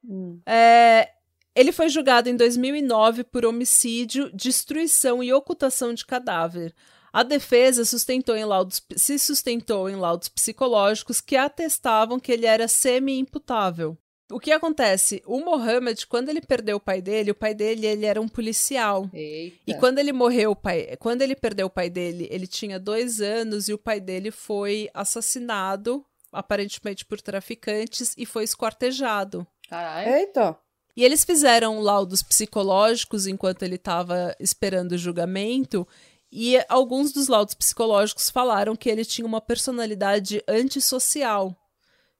[0.03, 0.39] Hum.
[0.45, 1.09] É,
[1.55, 6.73] ele foi julgado em 2009 por homicídio, destruição e ocultação de cadáver.
[7.11, 12.67] A defesa sustentou em laudos, se sustentou em laudos psicológicos que atestavam que ele era
[12.67, 13.97] semi-imputável.
[14.29, 15.23] O que acontece?
[15.25, 19.09] O Mohammed, quando ele perdeu o pai dele, o pai dele ele era um policial.
[19.13, 19.57] Eita.
[19.65, 23.21] E quando ele morreu, o pai, quando ele perdeu o pai dele, ele tinha dois
[23.21, 29.47] anos e o pai dele foi assassinado, aparentemente por traficantes, e foi esquartejado.
[29.69, 30.13] Caralho.
[30.13, 30.57] Eita.
[30.95, 35.87] E eles fizeram laudos psicológicos enquanto ele estava esperando o julgamento.
[36.29, 41.55] E alguns dos laudos psicológicos falaram que ele tinha uma personalidade antissocial,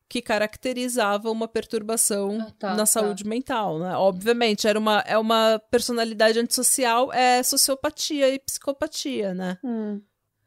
[0.09, 2.85] que caracterizava uma perturbação Ah, tá, na tá.
[2.85, 3.95] saúde mental, né?
[3.95, 9.57] Obviamente, era uma, é uma personalidade antissocial, é sociopatia e psicopatia, né?
[9.63, 10.01] Hum.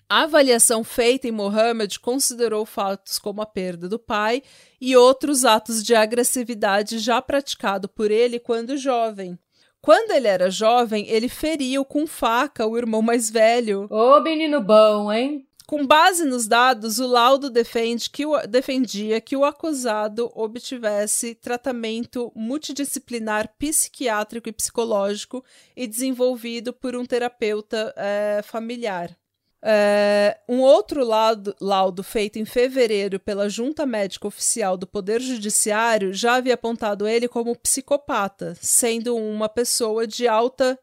[0.08, 4.42] A avaliação feita em Mohammed considerou fatos como a perda do pai
[4.80, 9.38] e outros atos de agressividade já praticado por ele quando jovem.
[9.80, 13.86] Quando ele era jovem, ele feriu com faca o irmão mais velho.
[13.88, 15.46] Ô, menino bom, hein?
[15.70, 22.32] Com base nos dados, o laudo defende que o- defendia que o acusado obtivesse tratamento
[22.34, 25.44] multidisciplinar psiquiátrico e psicológico
[25.76, 29.16] e desenvolvido por um terapeuta eh, familiar.
[29.62, 36.12] É, um outro laudo, laudo feito em fevereiro pela Junta Médica Oficial do Poder Judiciário
[36.12, 40.76] já havia apontado ele como psicopata, sendo uma pessoa de alta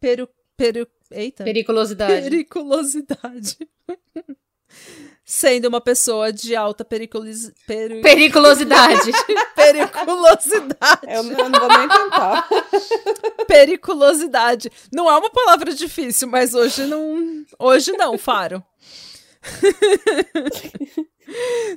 [0.00, 2.22] peru, peru, eita, Periculosidade.
[2.22, 3.58] periculosidade.
[5.26, 9.10] Sendo uma pessoa de alta periculis, peru, Periculosidade.
[9.56, 11.06] periculosidade.
[11.08, 12.48] Eu, não- eu não vou nem tentar.
[13.48, 14.70] Periculosidade.
[14.92, 17.44] Não é uma palavra difícil, mas hoje não.
[17.58, 18.62] Hoje não, Faro.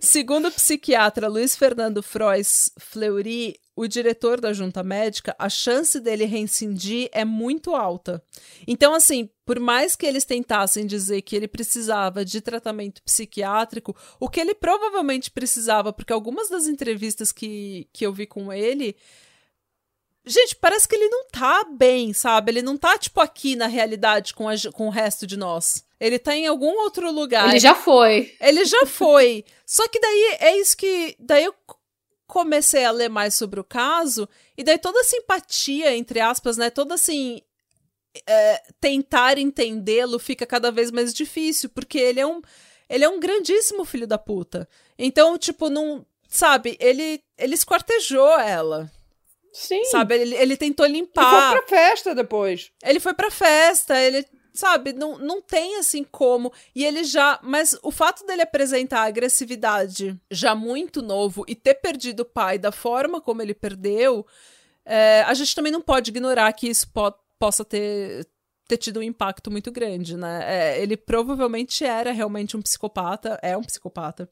[0.01, 6.25] Segundo o psiquiatra Luiz Fernando Frois Fleury, o diretor da junta médica, a chance dele
[6.25, 8.23] reincidir é muito alta.
[8.67, 14.27] Então, assim, por mais que eles tentassem dizer que ele precisava de tratamento psiquiátrico, o
[14.27, 18.95] que ele provavelmente precisava, porque algumas das entrevistas que, que eu vi com ele,
[20.29, 22.51] Gente, parece que ele não tá bem, sabe?
[22.51, 25.85] Ele não tá, tipo, aqui na realidade com, a com o resto de nós.
[25.99, 27.49] Ele tá em algum outro lugar.
[27.49, 28.35] Ele já foi.
[28.39, 29.43] Ele já foi.
[29.65, 31.15] Só que daí é isso que.
[31.19, 31.55] Daí eu
[32.27, 36.69] comecei a ler mais sobre o caso, e daí toda a simpatia, entre aspas, né?
[36.69, 37.41] Toda assim.
[38.27, 42.41] é, tentar entendê-lo fica cada vez mais difícil, porque ele é um.
[42.89, 44.67] Ele é um grandíssimo filho da puta.
[44.97, 46.05] Então, tipo, não.
[46.29, 48.91] Sabe, ele, ele esquartejou ela.
[49.53, 49.83] Sim.
[49.85, 50.15] Sabe?
[50.15, 51.51] Ele, ele tentou limpar.
[51.51, 52.71] foi pra festa depois.
[52.83, 54.25] Ele foi pra festa, ele,
[54.57, 56.51] sabe, não, não tem assim como.
[56.75, 57.39] E ele já.
[57.43, 62.71] Mas o fato dele apresentar agressividade já muito novo e ter perdido o pai da
[62.71, 64.25] forma como ele perdeu,
[64.85, 68.27] é, a gente também não pode ignorar que isso po possa ter.
[68.67, 70.43] Ter tido um impacto muito grande, né?
[70.45, 74.29] É, ele provavelmente era realmente um psicopata, é um psicopata.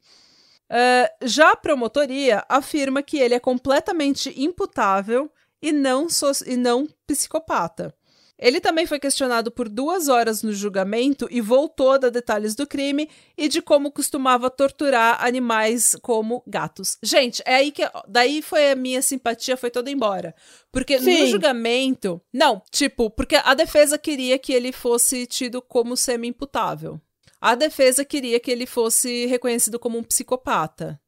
[0.70, 6.88] É, já a promotoria afirma que ele é completamente imputável e não, so e não
[7.08, 7.94] psicopata.
[8.38, 12.68] Ele também foi questionado por duas horas no julgamento e voltou a dar detalhes do
[12.68, 16.98] crime e de como costumava torturar animais como gatos.
[17.02, 20.36] Gente, é aí que daí foi a minha simpatia foi toda embora,
[20.72, 21.28] porque no Sim.
[21.28, 27.00] julgamento, não, tipo, porque a defesa queria que ele fosse tido como semi-imputável.
[27.40, 31.00] A defesa queria que ele fosse reconhecido como um psicopata.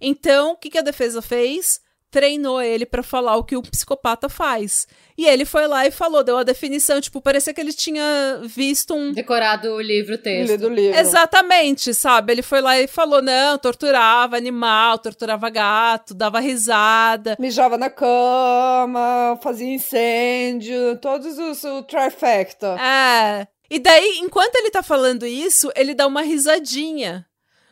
[0.00, 1.80] Então, o que, que a defesa fez?
[2.10, 4.86] Treinou ele pra falar o que um psicopata faz.
[5.18, 8.94] E ele foi lá e falou, deu a definição, tipo, parecia que ele tinha visto
[8.94, 9.12] um.
[9.12, 10.50] Decorado o livro, o texto.
[10.50, 10.98] Ele do livro.
[10.98, 12.32] Exatamente, sabe?
[12.32, 17.36] Ele foi lá e falou: não, torturava animal, torturava gato, dava risada.
[17.38, 22.76] Mijava na cama, fazia incêndio, todos os o trifecta.
[22.80, 23.46] É.
[23.68, 27.26] E daí, enquanto ele tá falando isso, ele dá uma risadinha.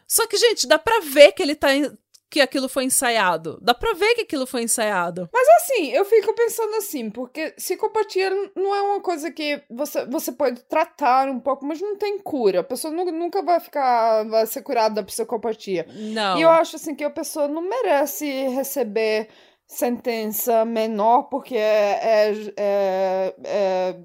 [0.07, 1.69] Só que, gente, dá pra ver que ele tá.
[2.31, 3.59] Que aquilo foi ensaiado.
[3.63, 5.29] Dá pra ver que aquilo foi ensaiado.
[5.33, 10.33] Mas assim, eu fico pensando assim, porque psicopatia não é uma coisa que você, você
[10.33, 12.61] pode tratar um pouco, mas não tem cura.
[12.61, 15.87] A pessoa nu- nunca vai ficar, vai ser curada da psicopatia.
[15.93, 16.37] Não.
[16.39, 19.29] E eu acho assim que a pessoa não merece receber
[19.67, 23.97] sentença menor porque é, é, é, é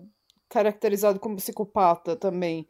[0.49, 2.67] caracterizado como psicopata também.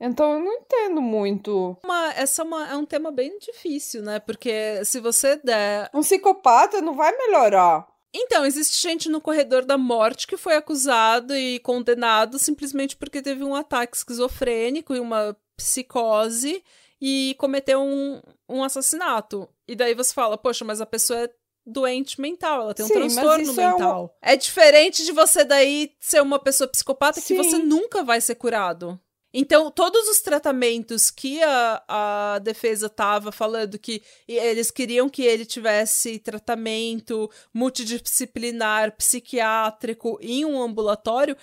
[0.00, 1.76] Então eu não entendo muito.
[1.84, 4.18] Uma- essa é, uma- é um tema bem difícil, né?
[4.18, 7.86] Porque se você der Um psicopata não vai melhorar.
[8.12, 13.44] Então, existe gente no corredor da morte que foi acusado e condenado simplesmente porque teve
[13.44, 16.62] um ataque esquizofrênico e uma psicose
[17.00, 19.48] e cometeu um, um assassinato.
[19.68, 21.30] E daí você fala, poxa, mas a pessoa é
[21.64, 24.16] doente mental, ela tem um Sim, transtorno isso é um- mental.
[24.20, 27.36] É, diferente de você daí ser uma pessoa psicopata que Sim.
[27.36, 28.98] você nunca vai ser curado.
[29.32, 35.46] Então, todos os tratamentos que a, a defesa estava falando que eles queriam que ele
[35.46, 41.36] tivesse tratamento multidisciplinar, psiquiátrico em um ambulatório,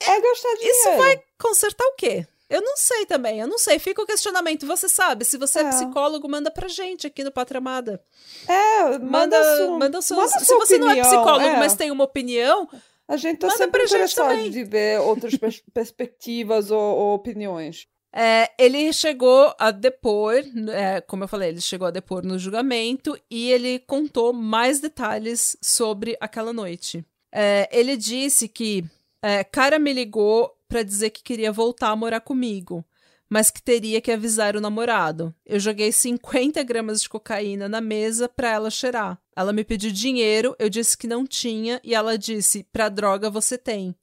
[0.00, 0.76] É gastar dinheiro.
[0.78, 2.26] isso vai consertar o quê?
[2.48, 3.76] Eu não sei também, eu não sei.
[3.80, 4.66] Fica o questionamento.
[4.66, 5.68] Você sabe, se você é, É.
[5.68, 8.00] psicólogo, manda pra gente aqui no Patramada.
[8.46, 10.18] É, Manda, manda, sua, manda seus.
[10.20, 11.56] manda se sua você não é opinião, psicólogo, é.
[11.58, 12.68] mas tem uma opinião,
[13.08, 17.86] A gente tá manda sempre interessado de ver outras pers- perspectivas ou, ou opiniões.
[18.14, 20.34] É, ele chegou a depor,
[20.72, 25.56] é, como eu falei, ele chegou a depor no julgamento e ele contou mais detalhes
[25.62, 27.04] sobre aquela noite.
[27.32, 28.82] É, ele disse que
[29.22, 32.82] é, cara me ligou pra dizer que queria voltar a morar comigo,
[33.28, 35.34] mas que teria que avisar o namorado.
[35.44, 39.18] Eu joguei 50 gramas de cocaína na mesa pra ela cheirar.
[39.34, 43.58] Ela me pediu dinheiro, eu disse que não tinha e ela disse: pra droga você
[43.58, 43.94] tem.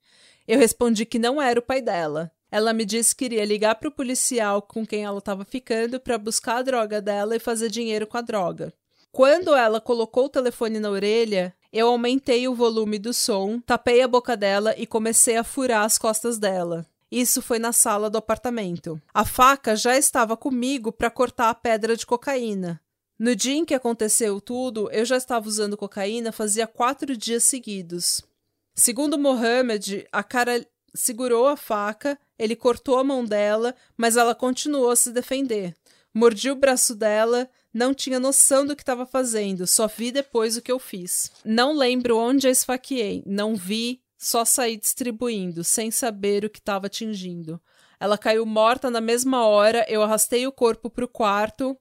[0.47, 2.31] Eu respondi que não era o pai dela.
[2.51, 6.57] Ela me disse que iria ligar pro policial com quem ela estava ficando para buscar
[6.57, 8.71] a droga dela e fazer dinheiro com a droga.
[9.11, 14.07] Quando ela colocou o telefone na orelha, eu aumentei o volume do som, tapei a
[14.07, 16.85] boca dela e comecei a furar as costas dela.
[17.13, 18.99] Isso foi na sala do apartamento.
[19.13, 22.81] A faca já estava comigo para cortar a pedra de cocaína.
[23.19, 28.23] No dia em que aconteceu tudo, eu já estava usando cocaína fazia quatro dias seguidos.
[28.73, 34.89] Segundo Mohammed, a cara segurou a faca, ele cortou a mão dela, mas ela continuou
[34.89, 35.75] a se defender.
[36.11, 40.63] Mordi o braço dela, não tinha noção do que estava fazendo, só vi depois o
[40.63, 41.31] que eu fiz.
[41.45, 46.87] Não lembro onde a esfaqueei, não vi, só saí distribuindo, sem saber o que estava
[46.87, 47.61] atingindo.
[47.99, 51.77] Ela caiu morta na mesma hora, eu arrastei o corpo para o quarto,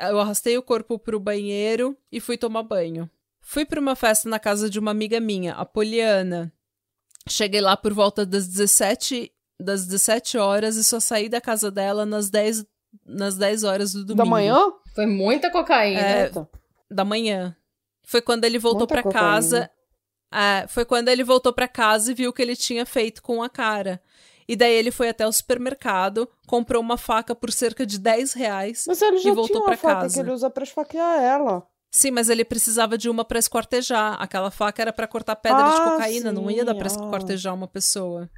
[0.00, 3.08] eu arrastei o corpo para o banheiro e fui tomar banho.
[3.40, 6.52] Fui para uma festa na casa de uma amiga minha, a Poliana.
[7.28, 12.04] Cheguei lá por volta das 17, das 17 horas e só saí da casa dela
[12.04, 12.64] nas 10,
[13.06, 14.24] nas 10 horas do domingo.
[14.24, 14.58] Da manhã?
[14.92, 16.00] Foi muita cocaína.
[16.00, 16.32] É.
[16.90, 17.56] Da manhã.
[18.02, 19.12] Foi quando ele voltou cocaína.
[19.12, 19.70] casa.
[20.32, 23.42] É, foi quando ele voltou pra casa e viu o que ele tinha feito com
[23.42, 24.00] a cara.
[24.48, 28.84] E daí ele foi até o supermercado, comprou uma faca por cerca de 10 reais.
[28.86, 30.14] Mas ele E já voltou tinha uma pra faca casa.
[30.14, 31.62] que ele usa pra esfaquear ela.
[31.92, 34.16] Sim, mas ele precisava de uma pra esquartejar.
[34.20, 37.04] Aquela faca era pra cortar pedra de Ah, cocaína, não ia dar pra sim, ah.
[37.04, 38.28] esquartejar uma pessoa.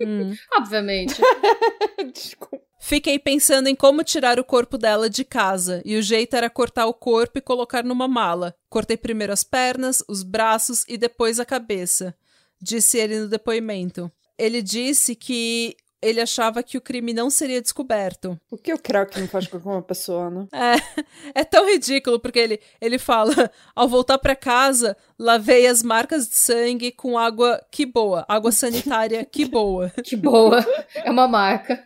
[0.00, 0.34] Hum.
[0.58, 1.14] Obviamente.
[2.12, 2.64] Desculpa.
[2.78, 6.84] Fiquei pensando em como tirar o corpo dela de casa, e o jeito era cortar
[6.84, 8.54] o corpo e colocar numa mala.
[8.68, 12.14] Cortei primeiro as pernas, os braços e depois a cabeça,
[12.60, 14.12] disse ele no depoimento.
[14.36, 18.38] Ele disse que ele achava que o crime não seria descoberto.
[18.50, 20.46] O que o crack não faz com uma pessoa, né?
[20.52, 21.02] É,
[21.40, 23.32] é tão ridículo, porque ele, ele fala:
[23.74, 29.24] ao voltar para casa, lavei as marcas de sangue com água que boa, água sanitária
[29.24, 29.92] que boa.
[30.04, 30.64] Que boa.
[30.94, 31.82] É uma marca.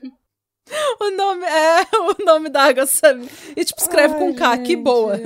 [1.00, 3.54] O nome é o nome da água sanitária.
[3.56, 4.76] E tipo, escreve Ai, com K, que gente.
[4.82, 5.20] boa.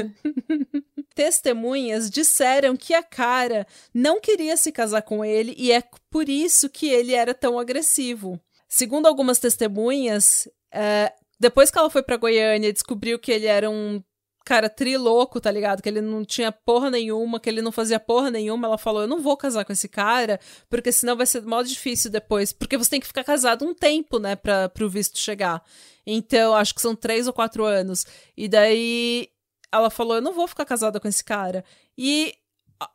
[1.15, 6.69] Testemunhas disseram que a cara não queria se casar com ele e é por isso
[6.69, 8.41] que ele era tão agressivo.
[8.75, 13.69] Segundo algumas testemunhas, é, depois que ela foi pra Goiânia e descobriu que ele era
[13.69, 14.03] um
[14.47, 15.83] cara triloco, tá ligado?
[15.83, 19.07] Que ele não tinha porra nenhuma, que ele não fazia porra nenhuma, ela falou: Eu
[19.07, 22.51] não vou casar com esse cara, porque senão vai ser mó difícil depois.
[22.51, 25.63] Porque você tem que ficar casado um tempo, né, pra, pro visto chegar.
[26.07, 28.07] Então, acho que são três ou quatro anos.
[28.35, 29.29] E daí
[29.71, 31.63] ela falou: Eu não vou ficar casada com esse cara.
[31.99, 32.35] E,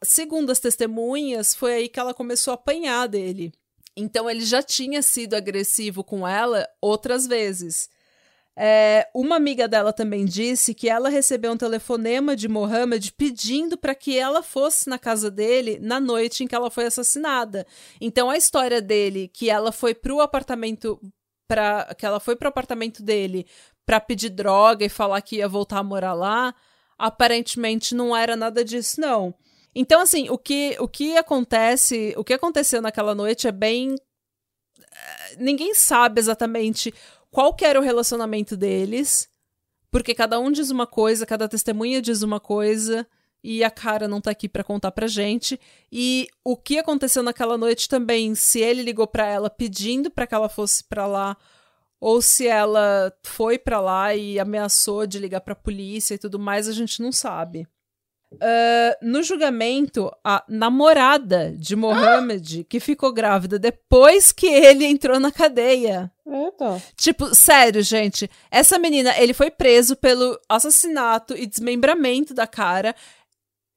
[0.03, 3.53] segundo as testemunhas, foi aí que ela começou a apanhar dele.
[3.97, 7.89] Então, ele já tinha sido agressivo com ela outras vezes.
[8.59, 13.93] É, uma amiga dela também disse que ela recebeu um telefonema de Mohammed pedindo para
[13.93, 17.67] que ela fosse na casa dele na noite em que ela foi assassinada.
[18.01, 20.99] Então a história dele que ela foi pro apartamento
[21.47, 23.45] para que ela foi pro apartamento dele
[23.85, 26.55] para pedir droga e falar que ia voltar a morar lá,
[26.97, 29.35] aparentemente não era nada disso não.
[29.79, 33.95] Então assim, o que o que acontece, o que aconteceu naquela noite é bem
[35.37, 36.91] ninguém sabe exatamente
[37.29, 39.29] qual que era o relacionamento deles,
[39.91, 43.07] porque cada um diz uma coisa, cada testemunha diz uma coisa,
[43.43, 45.59] e a cara não tá aqui para contar pra gente.
[45.91, 50.33] E o que aconteceu naquela noite também, se ele ligou para ela pedindo para que
[50.33, 51.37] ela fosse para lá,
[51.99, 56.67] ou se ela foi para lá e ameaçou de ligar pra polícia e tudo mais,
[56.67, 57.67] a gente não sabe.
[58.33, 65.31] Uh, no julgamento, a namorada de Mohammed, que ficou grávida depois que ele entrou na
[65.31, 66.11] cadeia.
[66.29, 66.81] Eita.
[66.97, 68.29] Tipo, sério, gente.
[68.51, 72.93] Essa menina, ele foi preso pelo assassinato e desmembramento da cara.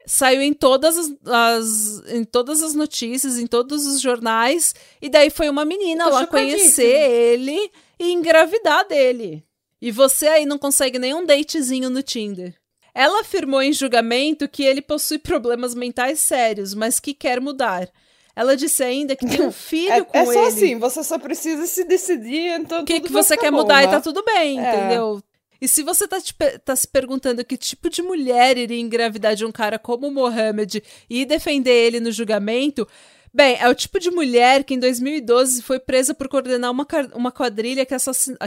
[0.04, 4.74] Saiu em todas as, as- em todas as notícias, em todos os jornais.
[5.00, 9.44] E daí foi uma menina Tô lá conhecer ele e engravidar dele.
[9.80, 12.59] E você aí não consegue nenhum datezinho no Tinder.
[12.94, 17.88] Ela afirmou em julgamento que ele possui problemas mentais sérios, mas que quer mudar.
[18.34, 20.40] Ela disse ainda que tem um filho É, com é só ele.
[20.46, 23.86] assim, você só precisa se decidir, então O que, que você quer bom, mudar e
[23.86, 23.92] né?
[23.92, 24.74] tá tudo bem, É.
[24.76, 25.22] entendeu?
[25.60, 29.44] E se você tá, te tá se perguntando que tipo de mulher iria engravidar de
[29.44, 32.88] um cara como o Mohammed e defender ele no julgamento,
[33.32, 37.30] bem, é o tipo de mulher que em 2012 foi presa por coordenar uma, uma
[37.32, 37.94] quadrilha que,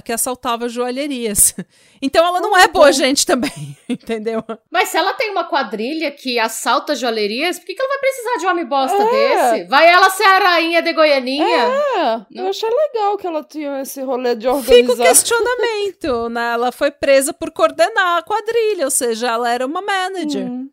[0.04, 1.56] que assaltava joalherias.
[2.06, 4.44] Então ela não é boa gente também, entendeu?
[4.70, 8.38] Mas se ela tem uma quadrilha que assalta joalherias, por que, que ela vai precisar
[8.40, 9.52] de um homem bosta É.
[9.54, 9.70] desse?
[9.70, 11.46] Vai ela ser a rainha de Goianinha?
[11.46, 12.44] É, Não.
[12.44, 15.08] eu achei legal que ela tinha esse rolê de Fica o organizar.
[15.08, 16.52] questionamento, né?
[16.56, 20.44] Ela foi presa por coordenar a quadrilha, ou seja, ela era uma manager.
[20.46, 20.70] Hum.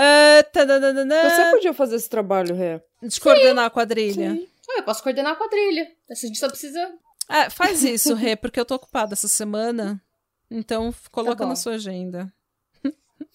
[0.00, 0.44] Ah.
[1.30, 2.80] Você podia fazer esse trabalho, Ré.
[3.02, 4.32] De coordenar a quadrilha.
[4.32, 4.46] Sim.
[4.70, 5.88] Ah, eu posso coordenar a quadrilha.
[6.10, 6.78] A gente só precisa.
[7.28, 10.00] É, faz isso, Rê, porque eu tô ocupada essa semana.
[10.50, 11.48] Então, coloca bom.
[11.50, 12.32] na sua agenda.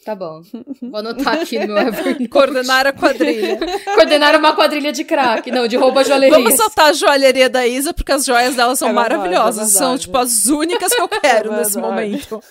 [0.06, 0.42] Tá bom.
[0.82, 2.28] Vou anotar aqui no meu Evernote.
[2.30, 3.60] Coordenar a quadrilha.
[3.94, 5.52] Coordenar uma quadrilha de crack.
[5.52, 6.42] Não, de rouba joalherias.
[6.42, 9.76] Vamos soltar a joalheria da Isa, porque as joias dela são É verdade, maravilhosas.
[9.76, 12.42] é São, tipo, as únicas que eu quero É nesse momento.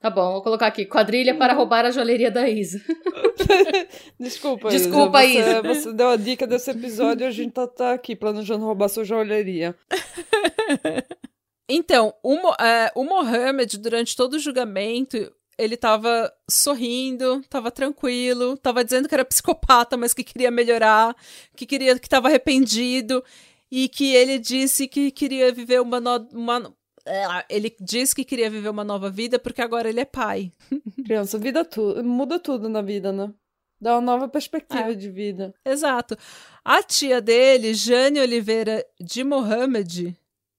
[0.00, 0.86] Tá bom, vou colocar aqui.
[0.86, 2.80] Quadrilha para roubar a joalheria da Isa.
[4.18, 5.40] Desculpa, Desculpa, Isa.
[5.40, 5.62] Isa.
[5.62, 8.88] Você, você deu a dica desse episódio e a gente tá, tá aqui planejando roubar
[8.88, 9.74] sua joalheria.
[11.70, 18.56] Então, o, Mo- é, o Mohammed, durante todo o julgamento, ele tava sorrindo, tava tranquilo,
[18.56, 21.14] tava dizendo que era psicopata, mas que queria melhorar,
[21.54, 23.22] que queria que tava arrependido
[23.70, 26.74] e que ele disse que queria viver uma, no- uma
[27.48, 30.52] ele disse que queria viver uma nova vida porque agora ele é pai.
[31.04, 33.32] Criança, vida tu muda tudo na vida, né?
[33.80, 34.94] Dá uma nova perspectiva É.
[34.94, 35.54] de vida.
[35.64, 36.16] Exato.
[36.64, 40.16] A tia dele, Jane Oliveira de Mohammed,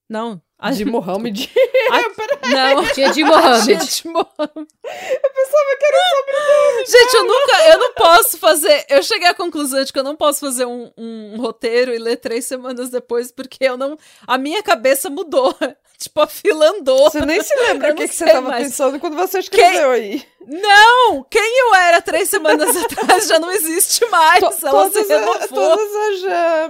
[0.09, 1.50] não, A- De Mohammed.
[1.91, 3.65] a- Não, Tia de Mohammed.
[3.65, 4.67] Gente, Mohammed.
[4.84, 8.86] Eu pensava que era um Gente, eu nunca, eu não posso fazer.
[8.89, 12.17] Eu cheguei à conclusão de que eu não posso fazer um, um roteiro e ler
[12.17, 13.98] três semanas depois, porque eu não.
[14.28, 15.56] A minha cabeça mudou.
[16.00, 17.12] Tipo, a fila andou.
[17.12, 18.63] Você nem se lembra o que, que você sei tava mais.
[18.69, 20.26] pensando quando você escreveu aí.
[20.48, 21.25] Não!
[21.29, 24.40] Quem eu era três semanas atrás já não existe mais.
[24.40, 25.48] To- Ela se todas, a- renovou.
[25.50, 26.23] todas as.
[26.23, 26.69] eh,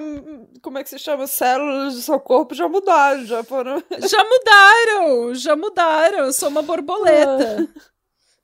[0.63, 1.27] como é que se chama?
[1.27, 3.78] Células do seu corpo já mudaram, já foram.
[4.09, 6.25] Já mudaram, já mudaram.
[6.25, 7.67] Eu sou uma borboleta.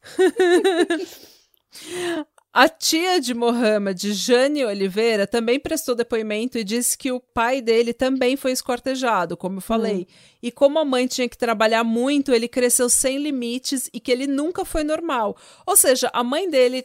[2.56, 7.92] A tia de Mohammed, Jane Oliveira, também prestou depoimento e disse que o pai dele
[7.92, 10.08] também foi escortejado, como eu falei.
[10.42, 14.26] E como a mãe tinha que trabalhar muito, ele cresceu sem limites e que ele
[14.26, 15.36] nunca foi normal.
[15.66, 16.82] Ou seja, a mãe dele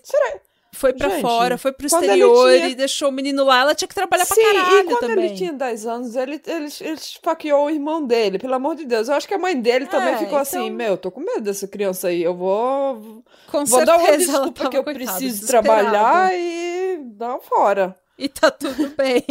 [0.72, 3.60] foi pra Gente, fora, foi pro exterior tinha- e deixou o menino lá.
[3.60, 5.24] Ela tinha que trabalhar Sim, pra caralho e quando também.
[5.26, 9.08] ele tinha 10 anos, ele, ele, ele esfaqueou o irmão dele, pelo amor de Deus.
[9.08, 11.40] Eu acho que a mãe dele também É, ficou assim: então- Meu, tô com medo
[11.40, 12.22] dessa criança aí.
[12.22, 13.22] Eu vou.
[13.50, 17.96] Com vou dar uma certeza desculpa que eu coitada, preciso trabalhar e dar fora.
[18.20, 19.24] E tá tudo bem.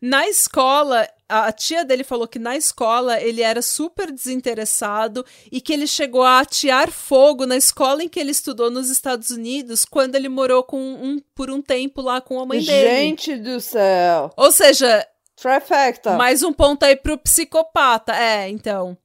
[0.00, 5.72] na escola, a tia dele falou que na escola ele era super desinteressado e que
[5.72, 10.14] ele chegou a atear fogo na escola em que ele estudou nos Estados Unidos quando
[10.14, 12.88] ele morou com um, por um tempo lá com a mãe dele.
[13.08, 14.30] Gente do céu.
[14.36, 15.04] Ou seja,
[15.34, 16.12] Trifecta.
[16.12, 18.14] mais um ponto aí pro psicopata.
[18.14, 18.96] É, então.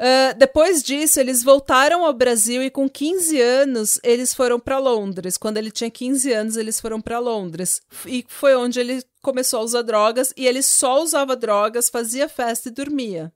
[0.00, 5.36] Ah, depois disso, eles voltaram ao Brasil e com 15 anos eles foram para Londres.
[5.36, 7.80] Quando ele tinha 15 anos, eles foram para Londres.
[8.06, 12.68] E foi onde ele começou a usar drogas e ele só usava drogas, fazia festa
[12.68, 13.32] e dormia.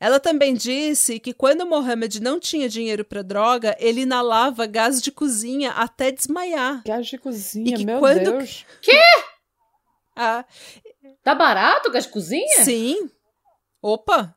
[0.00, 5.10] Ela também disse que quando Mohammed não tinha dinheiro para droga, ele inalava gás de
[5.10, 6.84] cozinha até desmaiar.
[6.86, 8.64] Gás de cozinha, E que meu quando- Deus.
[10.14, 10.44] Ah,
[11.24, 12.64] Tá barato o gás de cozinha?
[12.64, 13.10] sim.
[13.82, 14.36] Opa!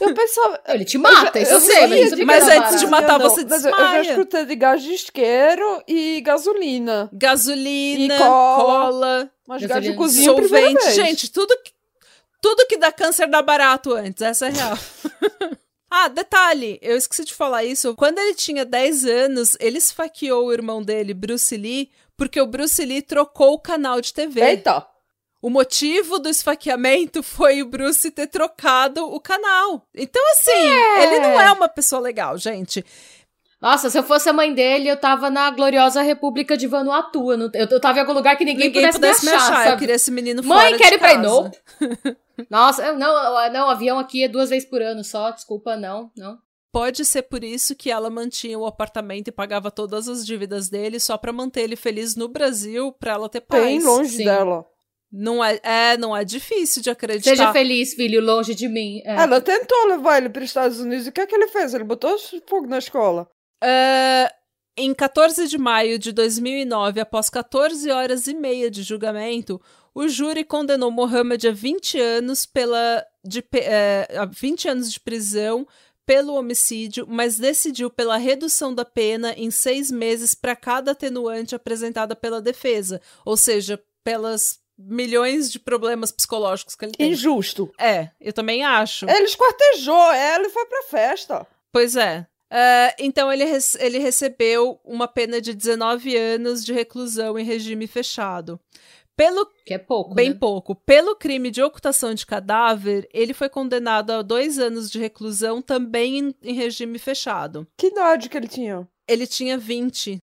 [0.00, 0.60] Eu pensava.
[0.68, 3.20] Ele te mata, Eu isso já- eu, sei, mas não que mas antes de matar
[3.20, 4.10] Eu você mas eu- Eu já desmaia.
[4.10, 7.08] escutei de gás de isqueiro e gasolina.
[7.12, 8.64] gasolina, E cola.
[8.64, 9.68] cola, Mas Gasolina.
[9.68, 10.90] gás de cozinha solvente.
[10.92, 11.72] Gente, tudo que,
[12.42, 14.78] tudo que dá câncer dá barato antes, essa é a real.
[15.90, 17.94] ah, detalhe, eu esqueci de falar isso.
[17.94, 22.84] Quando ele tinha 10 anos, ele esfaqueou o irmão dele, Bruce Lee, porque o Bruce
[22.84, 24.40] Lee trocou o canal de TV.
[24.42, 24.86] Eita!
[25.46, 29.86] O motivo do esfaqueamento foi o Bruce ter trocado o canal.
[29.94, 30.68] Então, assim,
[31.02, 32.84] ele não é uma pessoa legal, gente.
[33.62, 37.30] Nossa, se eu fosse a mãe dele, eu tava na gloriosa República de Vanuatu.
[37.30, 39.36] Eu, não- eu, eu tava em algum lugar que ninguém, Ninguém pudesse, pudesse me me
[39.36, 39.70] achar, achar.
[39.70, 41.16] Eu queria esse menino Mãe, fora quero de ir pra.
[41.22, 41.50] Não.
[42.50, 45.30] Nossa, não, não, avião aqui é duas vezes por ano só.
[45.30, 46.38] Desculpa, não, não.
[46.72, 50.98] Pode ser por isso que ela mantinha o apartamento e pagava todas as dívidas dele
[50.98, 53.62] só pra manter ele feliz no Brasil, pra ela ter paz.
[53.62, 54.24] Bem longe sim.
[54.24, 54.66] dela.
[55.18, 57.30] Não é, é, não é difícil de acreditar.
[57.30, 59.00] Seja feliz, filho, longe de mim.
[59.04, 59.16] É.
[59.22, 61.06] Ela tentou levar ele para os Estados Unidos.
[61.06, 61.72] O que é que ele fez?
[61.72, 63.26] Ele botou fogo na escola.
[63.62, 64.30] Ah,
[64.76, 69.58] em 14 de maio de 2009, após 14 horas e meia de julgamento,
[69.94, 75.66] o júri condenou Mohammed a 20 anos pela de, eh, a 20 anos de prisão
[76.04, 82.14] pelo homicídio, mas decidiu pela redução da pena em seis meses para cada atenuante apresentada
[82.14, 87.10] pela defesa, ou seja, pelas milhões de problemas psicológicos que ele tem.
[87.12, 87.70] Injusto.
[87.78, 89.08] É, eu também acho.
[89.08, 91.46] Ele esquartejou ela e foi pra festa.
[91.72, 92.26] Pois é.
[92.50, 97.86] É, então ele, rece- ele recebeu uma pena de 19 anos de reclusão em regime
[97.86, 98.60] fechado.
[99.16, 100.36] Pelo Que é pouco, bem né?
[100.38, 105.62] pouco, pelo crime de ocultação de cadáver, ele foi condenado a dois anos de reclusão
[105.62, 107.66] também em, em regime fechado.
[107.78, 108.86] Que idade que ele tinha?
[109.08, 110.18] Ele tinha 20.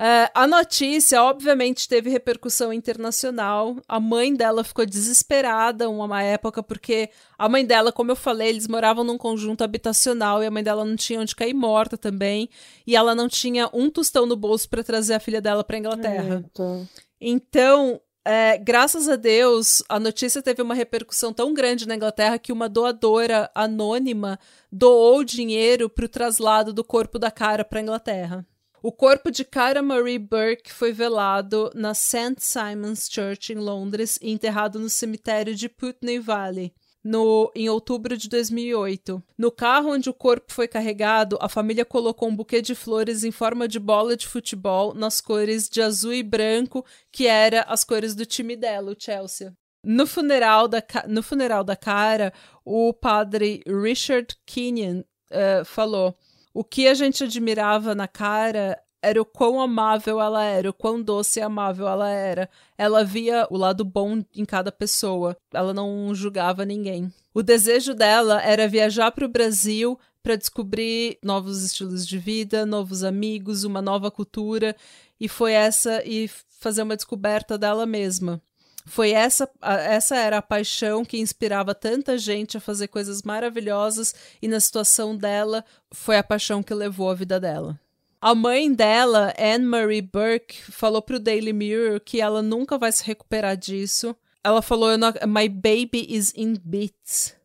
[0.00, 3.76] É, a notícia, obviamente, teve repercussão internacional.
[3.88, 8.68] A mãe dela ficou desesperada uma época, porque a mãe dela, como eu falei, eles
[8.68, 12.48] moravam num conjunto habitacional e a mãe dela não tinha onde cair morta também.
[12.86, 16.44] E ela não tinha um tostão no bolso para trazer a filha dela para Inglaterra.
[16.44, 16.88] Eita.
[17.20, 22.52] Então, é, graças a Deus, a notícia teve uma repercussão tão grande na Inglaterra que
[22.52, 24.38] uma doadora anônima
[24.70, 28.46] doou dinheiro para o traslado do corpo da cara para a Inglaterra.
[28.80, 32.36] O corpo de Cara Marie Burke foi velado na St.
[32.38, 36.72] Simon's Church em Londres e enterrado no cemitério de Putney Valley.
[37.02, 39.22] No, em outubro de 2008.
[39.36, 43.32] No carro onde o corpo foi carregado, a família colocou um buquê de flores em
[43.32, 48.14] forma de bola de futebol nas cores de azul e branco, que era as cores
[48.14, 49.52] do time dela, o Chelsea.
[49.84, 52.32] No funeral da, no funeral da cara,
[52.64, 56.16] o padre Richard Kenyon eh, falou:
[56.52, 61.00] O que a gente admirava na cara era o quão amável ela era, o quão
[61.00, 62.50] doce e amável ela era.
[62.76, 65.36] Ela via o lado bom em cada pessoa.
[65.52, 67.12] Ela não julgava ninguém.
[67.32, 73.04] O desejo dela era viajar para o Brasil para descobrir novos estilos de vida, novos
[73.04, 74.76] amigos, uma nova cultura,
[75.18, 76.28] e foi essa e
[76.58, 78.42] fazer uma descoberta dela mesma.
[78.88, 84.48] Foi essa, essa era a paixão que inspirava tanta gente a fazer coisas maravilhosas e
[84.48, 87.78] na situação dela foi a paixão que levou a vida dela.
[88.20, 93.04] A mãe dela, Anne Marie Burke, falou pro Daily Mirror que ela nunca vai se
[93.04, 94.16] recuperar disso.
[94.42, 94.90] Ela falou:
[95.26, 97.36] My baby is in bits.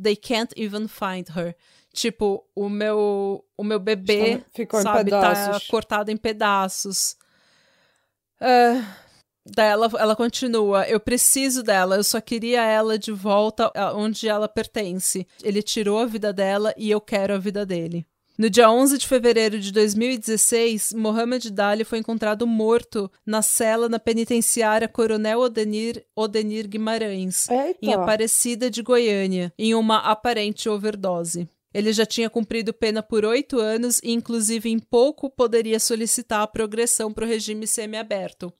[0.00, 1.56] They can't even find her.
[1.92, 7.16] Tipo, o meu, o meu bebê Ficou sabe, tá cortado em pedaços.
[8.40, 8.84] Uh,
[9.46, 14.48] daí ela, ela continua: Eu preciso dela, eu só queria ela de volta onde ela
[14.48, 15.26] pertence.
[15.42, 18.06] Ele tirou a vida dela e eu quero a vida dele.
[18.36, 24.00] No dia 11 de fevereiro de 2016, Mohamed Dali foi encontrado morto na cela na
[24.00, 27.78] penitenciária Coronel Odenir, Odenir Guimarães, Eita.
[27.80, 31.48] em Aparecida de Goiânia, em uma aparente overdose.
[31.72, 36.46] Ele já tinha cumprido pena por oito anos e, inclusive, em pouco poderia solicitar a
[36.46, 38.52] progressão para o regime semiaberto.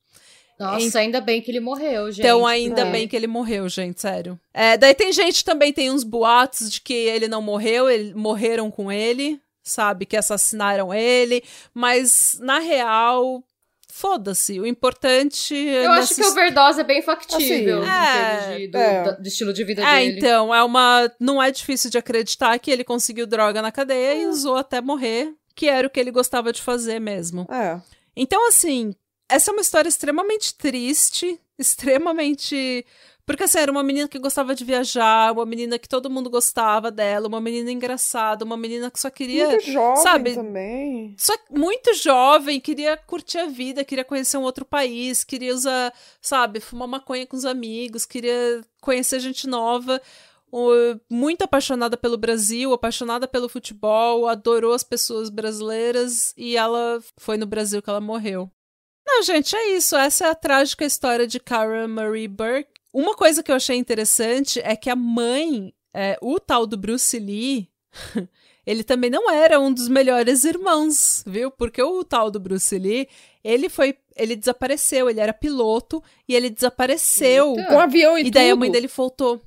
[0.59, 2.21] Nossa, ainda bem que ele morreu, gente.
[2.21, 2.91] Então, ainda É.
[2.91, 4.39] bem que ele morreu, gente, sério.
[4.53, 8.71] É, daí tem gente também, tem uns boatos de que ele não morreu, ele, morreram
[8.71, 10.07] com ele, sabe?
[10.07, 11.43] Que assassinaram ele,
[11.73, 13.43] mas na real,
[13.89, 14.59] foda-se.
[14.61, 15.55] O importante.
[15.55, 19.13] Eu acho que a overdose é bem factível Assim, é, de, do, é.
[19.17, 20.19] do estilo de vida É, dele.
[20.19, 21.11] então, é uma.
[21.21, 25.33] Não é difícil de acreditar que ele conseguiu droga na cadeia e usou até morrer,
[25.55, 27.47] que era o que ele gostava de fazer mesmo.
[27.51, 27.81] É.
[28.17, 28.95] Então, assim,
[29.35, 32.87] essa é uma história extremamente triste, extremamente.
[33.27, 36.91] Porque, assim, era uma menina que gostava de viajar, uma menina que todo mundo gostava
[36.91, 39.49] dela, uma menina engraçada, uma menina que só queria.
[39.49, 41.17] Muito jovem sabe, também.
[41.19, 46.61] Só muito jovem, queria curtir a vida, queria conhecer um outro país, queria usar, sabe,
[46.61, 50.01] fumar maconha com os amigos, queria conhecer gente nova.
[51.11, 57.47] Muito apaixonada pelo Brasil, apaixonada pelo futebol, adorou as pessoas brasileiras e ela foi no
[57.47, 58.51] Brasil que ela morreu.
[59.07, 59.97] Não, gente, é isso.
[59.97, 62.71] Essa é a trágica história de Karen Marie Burke.
[62.93, 67.19] Uma coisa que eu achei interessante é que a mãe, é, o tal do Bruce
[67.19, 67.69] Lee,
[68.65, 71.51] ele também não era um dos melhores irmãos, viu?
[71.51, 73.09] Porque o tal do Bruce Lee,
[73.43, 77.57] ele foi, ele desapareceu, ele era piloto e ele desapareceu.
[77.59, 77.67] Eita.
[77.69, 78.61] Com avião e, E daí a tudo.
[78.61, 79.43] mãe dele voltou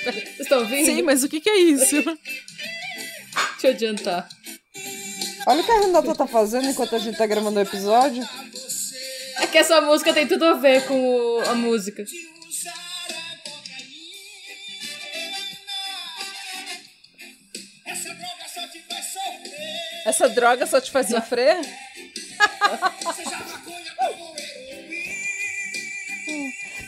[0.04, 0.86] Vocês estão ouvindo?
[0.86, 1.96] Sim, mas o que, que é isso?
[3.60, 4.26] Deixa eu adiantar.
[5.46, 8.26] Olha o que a Renata tá fazendo enquanto a gente tá gravando o episódio.
[9.40, 12.04] É que essa música tem tudo a ver com o- a música.
[20.04, 21.56] Essa droga só te faz sofrer?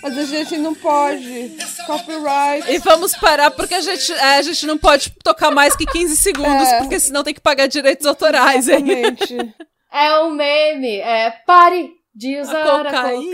[0.03, 1.57] Mas a gente não pode.
[1.87, 2.71] Copyright.
[2.71, 6.17] E vamos parar porque a gente, é, a gente não pode tocar mais que 15
[6.17, 6.79] segundos, É.
[6.81, 8.85] porque senão tem que pagar direitos autorais, hein?
[8.91, 9.55] Exatamente.
[9.93, 13.27] É um meme, é pare de usar a cocaína.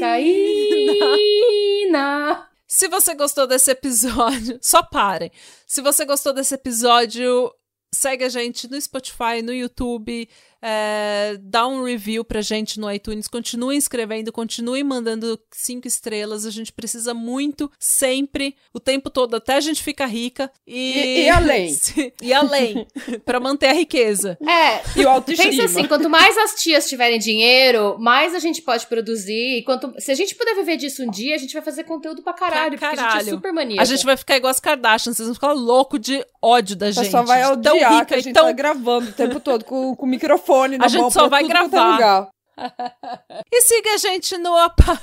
[0.93, 2.49] cocaína.
[2.67, 5.31] Se você gostou desse episódio, só parem.
[5.67, 7.55] Se você gostou desse episódio,
[7.95, 10.29] segue a gente no Spotify, no YouTube,
[10.63, 16.47] é, dá um review pra gente no iTunes, continue escrevendo, continue mandando cinco estrelas.
[16.47, 20.51] A gente precisa muito, sempre, o tempo todo, até a gente ficar rica.
[20.67, 21.77] E, E- e além.
[22.23, 22.87] e além,
[23.25, 24.39] pra manter a riqueza.
[24.47, 25.51] É, E o autoestima.
[25.51, 29.59] pensa assim, quanto mais as tias tiverem dinheiro, mais a gente pode produzir.
[29.59, 32.23] E quanto, se a gente puder viver disso um dia, a gente vai fazer conteúdo
[32.23, 33.31] pra caralho, Pra porque a gente é caralho.
[33.31, 33.83] super maníaca.
[33.83, 37.05] A gente vai ficar igual as Kardashians, vocês vão ficar louco de ódio da gente.
[37.05, 39.65] pessoal vai de tão odiar rica que a gente tão tá gravando o tempo todo
[39.65, 42.29] com, com o microfone na A gente mão só vai é gravar.
[43.51, 44.51] E siga a gente no,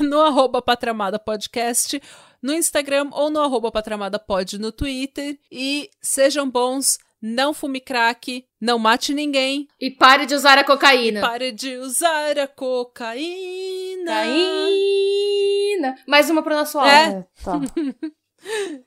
[0.02, 2.00] no arroba Patramada Podcast,
[2.42, 5.38] no Instagram ou no arroba Patramada Pod no Twitter.
[5.52, 11.22] E sejam bons, não fume crack, não mate ninguém, E pare de usar a cocaína.
[11.22, 14.24] pare de usar a cocaína.
[14.24, 15.96] Cocaína.
[16.08, 16.90] Mais uma pro nosso álbum.
[16.92, 17.10] É.
[17.10, 17.60] É, tá.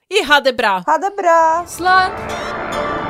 [0.09, 0.79] E Radebra.
[0.87, 1.65] Radebra.
[1.67, 3.02] Slut.